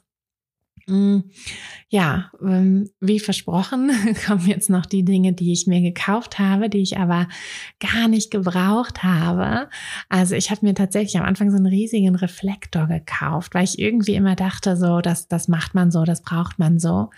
Mm, 0.90 1.20
ja, 1.90 2.32
ähm, 2.42 2.90
wie 3.02 3.20
versprochen, 3.20 3.92
kommen 4.26 4.48
jetzt 4.48 4.70
noch 4.70 4.86
die 4.86 5.04
Dinge, 5.04 5.34
die 5.34 5.52
ich 5.52 5.68
mir 5.68 5.82
gekauft 5.82 6.40
habe, 6.40 6.70
die 6.70 6.82
ich 6.82 6.98
aber 6.98 7.28
gar 7.82 8.08
nicht 8.08 8.32
gebraucht 8.32 9.04
habe. 9.04 9.70
Also 10.08 10.36
ich 10.36 10.50
habe 10.50 10.66
mir 10.66 10.76
tatsächlich 10.76 11.18
am 11.18 11.26
Anfang 11.26 11.52
so 11.52 11.58
einen 11.58 11.66
riesigen 11.66 12.16
Reflektor 12.16 12.88
gekauft, 12.88 13.54
weil 13.54 13.66
ich 13.66 13.80
irgendwie 13.80 14.16
immer 14.16 14.36
dachte, 14.36 14.78
so, 14.78 15.02
das, 15.02 15.28
das 15.28 15.50
macht 15.50 15.76
man 15.76 15.92
so, 15.92 16.06
das 16.06 16.22
braucht 16.22 16.58
man 16.58 16.80
so. 16.80 17.10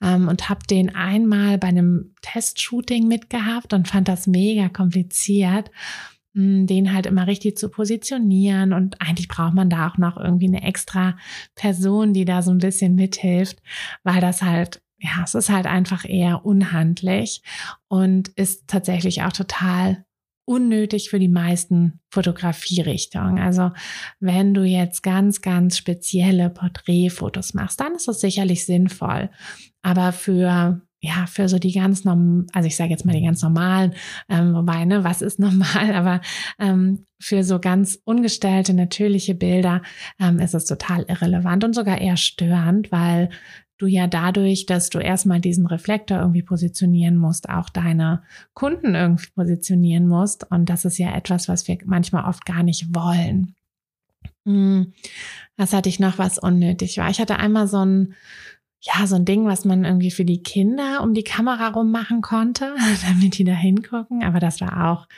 Ähm, 0.00 0.28
und 0.28 0.48
habe 0.48 0.64
den 0.70 0.94
einmal 0.94 1.58
bei 1.58 1.68
einem 1.68 2.14
Testshooting 2.22 3.08
mitgehabt 3.08 3.72
und 3.72 3.88
fand 3.88 4.06
das 4.06 4.28
mega 4.28 4.68
kompliziert 4.68 5.70
den 6.36 6.92
halt 6.92 7.06
immer 7.06 7.26
richtig 7.26 7.56
zu 7.56 7.70
positionieren. 7.70 8.72
Und 8.72 9.00
eigentlich 9.00 9.28
braucht 9.28 9.54
man 9.54 9.70
da 9.70 9.88
auch 9.88 9.96
noch 9.96 10.18
irgendwie 10.18 10.48
eine 10.48 10.62
extra 10.62 11.16
Person, 11.54 12.12
die 12.12 12.26
da 12.26 12.42
so 12.42 12.50
ein 12.50 12.58
bisschen 12.58 12.94
mithilft, 12.94 13.62
weil 14.04 14.20
das 14.20 14.42
halt, 14.42 14.82
ja, 14.98 15.22
es 15.24 15.34
ist 15.34 15.48
halt 15.48 15.66
einfach 15.66 16.04
eher 16.06 16.44
unhandlich 16.44 17.42
und 17.88 18.28
ist 18.28 18.68
tatsächlich 18.68 19.22
auch 19.22 19.32
total 19.32 20.04
unnötig 20.44 21.10
für 21.10 21.18
die 21.18 21.28
meisten 21.28 22.00
Fotografierichtungen. 22.10 23.38
Also 23.38 23.72
wenn 24.20 24.54
du 24.54 24.62
jetzt 24.62 25.02
ganz, 25.02 25.40
ganz 25.40 25.76
spezielle 25.76 26.50
Porträtfotos 26.50 27.54
machst, 27.54 27.80
dann 27.80 27.94
ist 27.94 28.06
das 28.08 28.20
sicherlich 28.20 28.64
sinnvoll. 28.64 29.30
Aber 29.82 30.12
für 30.12 30.85
ja, 31.00 31.26
für 31.26 31.48
so 31.48 31.58
die 31.58 31.72
ganz 31.72 32.04
normalen, 32.04 32.46
also 32.52 32.66
ich 32.66 32.76
sage 32.76 32.90
jetzt 32.90 33.04
mal 33.04 33.12
die 33.12 33.24
ganz 33.24 33.42
normalen, 33.42 33.94
ähm, 34.28 34.54
wobei, 34.54 34.84
ne, 34.84 35.04
was 35.04 35.22
ist 35.22 35.38
normal, 35.40 35.94
aber 35.94 36.20
ähm, 36.58 37.04
für 37.18 37.44
so 37.44 37.58
ganz 37.58 37.98
ungestellte, 38.04 38.74
natürliche 38.74 39.34
Bilder 39.34 39.82
ähm, 40.18 40.38
ist 40.38 40.54
es 40.54 40.64
total 40.64 41.04
irrelevant 41.08 41.64
und 41.64 41.74
sogar 41.74 42.00
eher 42.00 42.16
störend, 42.16 42.90
weil 42.92 43.30
du 43.78 43.86
ja 43.86 44.06
dadurch, 44.06 44.66
dass 44.66 44.90
du 44.90 44.98
erstmal 44.98 45.40
diesen 45.40 45.66
Reflektor 45.66 46.18
irgendwie 46.18 46.42
positionieren 46.42 47.16
musst, 47.16 47.48
auch 47.48 47.68
deine 47.68 48.22
Kunden 48.54 48.94
irgendwie 48.94 49.28
positionieren 49.34 50.06
musst. 50.06 50.50
Und 50.50 50.70
das 50.70 50.84
ist 50.84 50.98
ja 50.98 51.14
etwas, 51.14 51.48
was 51.48 51.68
wir 51.68 51.76
manchmal 51.84 52.24
oft 52.24 52.46
gar 52.46 52.62
nicht 52.62 52.94
wollen. 52.94 53.54
Hm, 54.46 54.92
was 55.56 55.72
hatte 55.72 55.88
ich 55.88 56.00
noch, 56.00 56.18
was 56.18 56.38
unnötig 56.38 56.98
war? 56.98 57.10
Ich 57.10 57.20
hatte 57.20 57.38
einmal 57.38 57.66
so 57.66 57.84
ein 57.84 58.14
ja, 58.86 59.06
so 59.06 59.16
ein 59.16 59.24
Ding, 59.24 59.46
was 59.46 59.64
man 59.64 59.84
irgendwie 59.84 60.10
für 60.10 60.24
die 60.24 60.42
Kinder 60.42 61.02
um 61.02 61.12
die 61.12 61.24
Kamera 61.24 61.68
rum 61.68 61.90
machen 61.90 62.20
konnte, 62.20 62.74
damit 63.06 63.38
die 63.38 63.44
da 63.44 63.52
hingucken. 63.52 64.22
Aber 64.22 64.38
das 64.38 64.60
war 64.60 64.90
auch, 64.90 65.08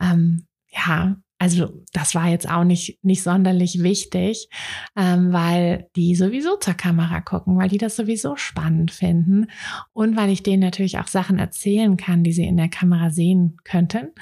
ähm, 0.00 0.46
ja, 0.68 1.16
also 1.42 1.72
das 1.92 2.14
war 2.14 2.28
jetzt 2.28 2.48
auch 2.48 2.62
nicht, 2.62 3.02
nicht 3.02 3.24
sonderlich 3.24 3.82
wichtig, 3.82 4.48
ähm, 4.94 5.32
weil 5.32 5.88
die 5.96 6.14
sowieso 6.14 6.54
zur 6.54 6.74
Kamera 6.74 7.20
gucken, 7.20 7.58
weil 7.58 7.68
die 7.68 7.78
das 7.78 7.96
sowieso 7.96 8.36
spannend 8.36 8.92
finden 8.92 9.48
und 9.92 10.16
weil 10.16 10.30
ich 10.30 10.44
denen 10.44 10.62
natürlich 10.62 11.00
auch 11.00 11.08
Sachen 11.08 11.40
erzählen 11.40 11.96
kann, 11.96 12.22
die 12.22 12.30
sie 12.32 12.44
in 12.44 12.56
der 12.56 12.68
Kamera 12.68 13.10
sehen 13.10 13.56
könnten. 13.64 14.12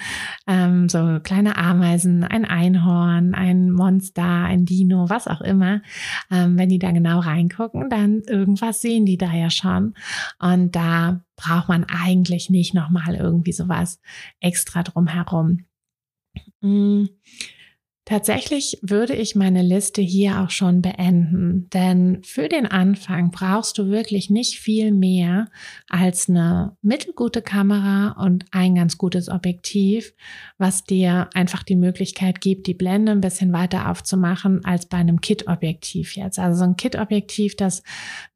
Ähm, 0.46 0.88
so 0.88 1.20
kleine 1.22 1.58
Ameisen, 1.58 2.24
ein 2.24 2.46
Einhorn, 2.46 3.34
ein 3.34 3.70
Monster, 3.70 4.44
ein 4.44 4.64
Dino, 4.64 5.10
was 5.10 5.28
auch 5.28 5.42
immer. 5.42 5.82
Ähm, 6.30 6.56
wenn 6.56 6.70
die 6.70 6.78
da 6.78 6.90
genau 6.90 7.18
reingucken, 7.18 7.90
dann 7.90 8.22
irgendwas 8.26 8.80
sehen 8.80 9.04
die 9.04 9.18
da 9.18 9.30
ja 9.30 9.50
schon. 9.50 9.92
Und 10.38 10.74
da 10.74 11.20
braucht 11.36 11.68
man 11.68 11.84
eigentlich 11.84 12.48
nicht 12.48 12.72
nochmal 12.72 13.14
irgendwie 13.14 13.52
sowas 13.52 14.00
extra 14.40 14.82
drumherum. 14.82 15.66
Mm, 16.60 17.06
tatsächlich 18.04 18.78
würde 18.82 19.14
ich 19.14 19.36
meine 19.36 19.62
Liste 19.62 20.02
hier 20.02 20.40
auch 20.40 20.50
schon 20.50 20.82
beenden, 20.82 21.70
denn 21.70 22.22
für 22.24 22.48
den 22.48 22.66
Anfang 22.66 23.30
brauchst 23.30 23.78
du 23.78 23.88
wirklich 23.88 24.30
nicht 24.30 24.58
viel 24.58 24.92
mehr 24.92 25.48
als 25.88 26.28
eine 26.28 26.76
mittelgute 26.82 27.40
Kamera 27.40 28.20
und 28.22 28.46
ein 28.50 28.74
ganz 28.74 28.98
gutes 28.98 29.28
Objektiv, 29.28 30.12
was 30.58 30.84
dir 30.84 31.30
einfach 31.34 31.62
die 31.62 31.76
Möglichkeit 31.76 32.40
gibt, 32.40 32.66
die 32.66 32.74
Blende 32.74 33.12
ein 33.12 33.20
bisschen 33.20 33.52
weiter 33.52 33.88
aufzumachen 33.88 34.64
als 34.64 34.86
bei 34.86 34.98
einem 34.98 35.20
Kit-Objektiv 35.20 36.16
jetzt. 36.16 36.38
Also 36.38 36.58
so 36.58 36.64
ein 36.64 36.76
Kit-Objektiv, 36.76 37.56
das 37.56 37.82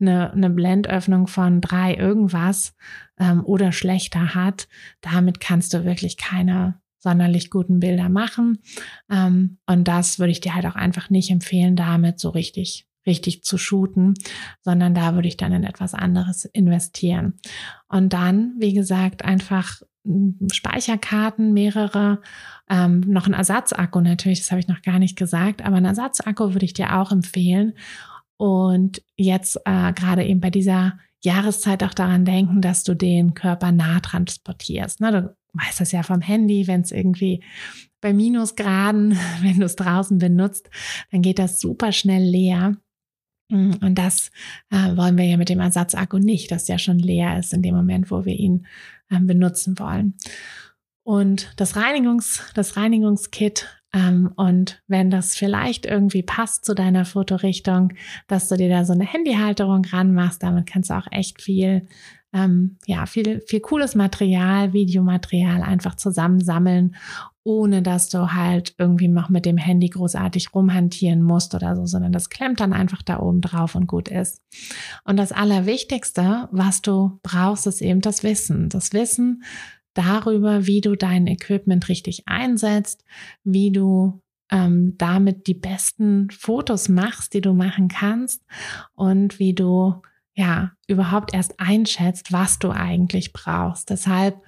eine, 0.01 0.33
eine 0.33 0.51
Blendöffnung 0.51 1.27
von 1.27 1.61
drei 1.61 1.95
irgendwas 1.95 2.75
ähm, 3.19 3.45
oder 3.45 3.73
schlechter 3.73 4.35
hat, 4.35 4.69
damit 5.01 5.41
kannst 5.41 5.75
du 5.75 5.85
wirklich 5.85 6.17
keine 6.17 6.81
sonderlich 7.05 7.51
guten 7.51 7.79
Bilder 7.79 8.09
machen. 8.09 8.59
Ähm, 9.11 9.59
und 9.67 9.87
das 9.87 10.19
würde 10.19 10.33
ich 10.33 10.41
dir 10.41 10.55
halt 10.55 10.67
auch 10.67 10.75
einfach 10.75 11.11
nicht 11.11 11.31
empfehlen, 11.31 11.77
damit 11.77 12.19
so 12.19 12.31
richtig 12.31 12.89
richtig 13.07 13.45
zu 13.45 13.59
shooten, 13.59 14.15
sondern 14.63 14.95
da 14.95 15.15
würde 15.15 15.29
ich 15.29 15.37
dann 15.37 15.53
in 15.53 15.63
etwas 15.65 15.93
anderes 15.93 16.47
investieren. 16.47 17.35
Und 17.87 18.15
dann, 18.15 18.55
wie 18.59 18.73
gesagt, 18.73 19.27
einfach 19.27 19.83
hm, 20.07 20.39
Speicherkarten, 20.51 21.53
mehrere, 21.53 22.23
ähm, 22.71 23.01
noch 23.01 23.27
ein 23.27 23.35
Ersatzakku 23.35 24.01
natürlich, 24.01 24.41
das 24.41 24.51
habe 24.51 24.61
ich 24.61 24.69
noch 24.69 24.81
gar 24.81 24.99
nicht 24.99 25.19
gesagt, 25.19 25.63
aber 25.63 25.77
ein 25.77 25.85
Ersatzakku 25.85 26.55
würde 26.55 26.65
ich 26.65 26.73
dir 26.73 26.99
auch 26.99 27.13
empfehlen. 27.13 27.75
Und 28.39 29.03
jetzt 29.17 29.61
äh, 29.67 29.93
gerade 29.93 30.25
eben 30.25 30.41
bei 30.41 30.51
dieser 30.51 30.99
Jahreszeit 31.23 31.83
auch 31.83 31.95
daran 31.95 32.25
denken, 32.25 32.61
dass 32.63 32.85
du 32.85 32.95
den 32.95 33.35
Körper 33.35 33.71
nah 33.71 34.01
transportierst. 34.01 35.01
Ne? 35.01 35.13
Du 35.13 35.37
weißt 35.55 35.81
das 35.81 35.93
ja 35.93 36.03
vom 36.03 36.21
Handy, 36.21 36.67
wenn 36.67 36.83
es 36.83 36.93
irgendwie 36.93 37.43
bei 38.01 38.13
Minusgraden, 38.13 39.19
wenn 39.43 39.59
du 39.59 39.65
es 39.65 39.77
draußen 39.77 40.19
benutzt, 40.19 40.71
dann 41.11 41.23
geht 41.23 41.39
das 41.39 41.61
super 41.61 41.93
schnell 41.93 42.23
leer. 42.23 42.77
Und 43.51 43.95
das 43.95 44.31
äh, 44.71 44.97
wollen 44.97 45.19
wir 45.19 45.27
ja 45.27 45.37
mit 45.37 45.49
dem 45.49 45.61
Ersatzakku 45.61 46.19
nicht, 46.19 46.51
dass 46.51 46.65
der 46.65 46.79
schon 46.79 46.99
leer 46.99 47.39
ist 47.39 47.53
in 47.53 47.63
dem 47.63 47.75
Moment, 47.75 48.11
wo 48.11 48.25
wir 48.25 48.35
ihn 48.35 48.67
äh, 49.11 49.21
benutzen 49.21 49.79
wollen. 49.79 50.15
Und 51.03 51.53
das 51.57 51.77
Reinigungs, 51.77 52.43
das 52.55 52.77
Reinigungskit 52.77 53.69
ähm, 53.95 54.33
und 54.37 54.83
wenn 54.89 55.11
das 55.11 55.37
vielleicht 55.37 55.87
irgendwie 55.87 56.23
passt 56.23 56.65
zu 56.65 56.75
deiner 56.75 57.05
Fotorichtung, 57.05 57.93
dass 58.27 58.49
du 58.49 58.57
dir 58.57 58.69
da 58.69 58.85
so 58.85 58.93
eine 58.93 59.07
Handyhalterung 59.07 59.85
ranmachst, 59.85 60.43
damit 60.43 60.67
kannst 60.67 60.91
du 60.91 60.95
auch 60.95 61.07
echt 61.13 61.41
viel 61.41 61.87
ähm, 62.35 62.79
ja, 62.87 63.07
viel, 63.07 63.41
viel 63.47 63.61
cooles 63.61 63.95
Material, 63.95 64.73
Videomaterial 64.73 65.63
einfach 65.63 65.95
zusammensammeln, 65.95 66.97
ohne 67.45 67.81
dass 67.81 68.09
du 68.09 68.33
halt 68.33 68.75
irgendwie 68.77 69.07
noch 69.07 69.29
mit 69.29 69.47
dem 69.47 69.57
Handy 69.57 69.89
großartig 69.89 70.53
rumhantieren 70.53 71.23
musst 71.23 71.55
oder 71.55 71.77
so, 71.77 71.87
sondern 71.87 72.11
das 72.11 72.31
klemmt 72.31 72.59
dann 72.59 72.73
einfach 72.73 73.03
da 73.03 73.21
oben 73.21 73.41
drauf 73.41 73.77
und 73.77 73.87
gut 73.87 74.09
ist. 74.09 74.43
Und 75.05 75.17
das 75.17 75.31
Allerwichtigste, 75.31 76.49
was 76.51 76.83
du 76.83 77.21
brauchst, 77.23 77.69
ist 77.69 77.81
eben 77.81 78.01
das 78.01 78.25
Wissen. 78.25 78.69
Das 78.69 78.93
Wissen 78.93 79.45
darüber, 79.95 80.67
wie 80.67 80.81
du 80.81 80.97
dein 80.97 81.29
Equipment 81.29 81.89
richtig 81.89 82.25
einsetzt, 82.27 83.05
wie 83.45 83.71
du 83.71 84.21
ähm, 84.51 84.95
damit 84.99 85.47
die 85.47 85.55
besten 85.55 86.31
Fotos 86.31 86.89
machst, 86.89 87.33
die 87.33 87.41
du 87.41 87.55
machen 87.55 87.87
kannst 87.87 88.43
und 88.95 89.39
wie 89.39 89.55
du 89.55 90.03
ja, 90.35 90.73
überhaupt 90.89 91.33
erst 91.33 91.61
einschätzt, 91.61 92.33
was 92.33 92.59
du 92.59 92.71
eigentlich 92.71 93.33
brauchst. 93.33 93.91
Deshalb 93.91 94.43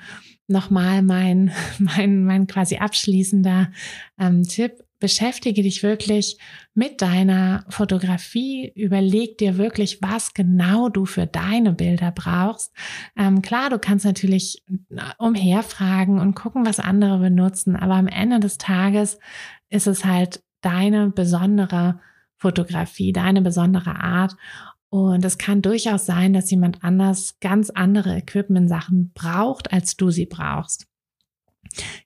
nochmal 0.49 1.03
mein, 1.03 1.53
mein, 1.79 2.25
mein 2.25 2.47
quasi 2.47 2.77
abschließender 2.77 3.71
ähm, 4.19 4.43
Tipp. 4.43 4.83
Beschäftige 4.99 5.63
dich 5.63 5.83
wirklich 5.83 6.39
mit 6.73 7.03
deiner 7.03 7.67
Fotografie. 7.69 8.73
Überleg 8.75 9.37
dir 9.37 9.59
wirklich, 9.59 10.01
was 10.01 10.33
genau 10.33 10.89
du 10.89 11.05
für 11.05 11.27
deine 11.27 11.75
Bilder 11.75 12.13
brauchst. 12.13 12.73
Ähm, 13.15 13.43
klar, 13.43 13.69
du 13.69 13.79
kannst 13.79 14.07
natürlich 14.07 14.65
äh, 14.91 15.03
umherfragen 15.19 16.19
und 16.19 16.35
gucken, 16.35 16.65
was 16.65 16.81
andere 16.81 17.19
benutzen, 17.19 17.77
aber 17.77 17.95
am 17.95 18.09
Ende 18.09 18.41
des 18.41 18.57
Tages 18.57 19.19
ist 19.69 19.87
es 19.87 20.07
halt 20.07 20.43
deine 20.63 21.11
besondere 21.11 22.01
Fotografie, 22.39 23.13
deine 23.13 23.43
besondere 23.43 23.97
Art. 23.97 24.35
Und 24.89 25.25
es 25.25 25.39
kann 25.39 25.63
durchaus 25.63 26.07
sein, 26.07 26.33
dass 26.33 26.51
jemand 26.51 26.83
anders 26.85 27.39
ganz 27.41 27.71
andere 27.71 28.17
Equipment-Sachen 28.17 29.13
braucht, 29.15 29.73
als 29.73 29.97
du 29.97 30.11
sie 30.11 30.27
brauchst. 30.27 30.87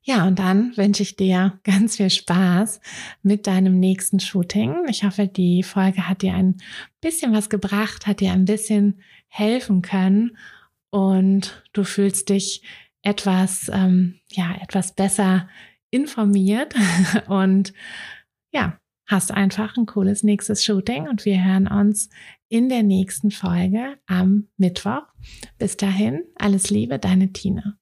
Ja, 0.03 0.27
und 0.27 0.39
dann 0.39 0.77
wünsche 0.77 1.03
ich 1.03 1.17
dir 1.17 1.59
ganz 1.65 1.97
viel 1.97 2.11
Spaß 2.11 2.81
mit 3.23 3.47
deinem 3.47 3.79
nächsten 3.79 4.21
Shooting. 4.21 4.87
Ich 4.89 5.05
hoffe, 5.05 5.27
die 5.27 5.63
Folge 5.63 6.09
hat 6.09 6.23
dir 6.23 6.35
ein 6.35 6.57
bisschen 7.01 7.33
was 7.33 7.51
gebracht, 7.51 8.07
hat 8.07 8.21
dir 8.21 8.33
ein 8.33 8.45
bisschen 8.45 9.03
helfen 9.29 9.83
können 9.83 10.37
und 10.91 11.63
du 11.73 11.85
fühlst 11.85 12.29
dich 12.29 12.63
etwas, 13.03 13.71
ähm, 13.73 14.21
ja, 14.31 14.55
etwas 14.61 14.95
besser 14.95 15.49
informiert 15.91 16.75
und 17.29 17.73
ja, 18.53 18.79
hast 19.07 19.33
einfach 19.33 19.77
ein 19.77 19.87
cooles 19.87 20.23
nächstes 20.23 20.65
Shooting 20.65 21.09
und 21.09 21.25
wir 21.25 21.43
hören 21.43 21.67
uns 21.67 22.11
in 22.51 22.69
der 22.69 22.83
nächsten 22.83 23.31
Folge 23.31 23.97
am 24.07 24.49
Mittwoch. 24.59 25.07
Bis 25.59 25.77
dahin, 25.79 26.25
alles 26.35 26.69
Liebe, 26.69 26.99
deine 26.99 27.33
Tina. 27.33 27.80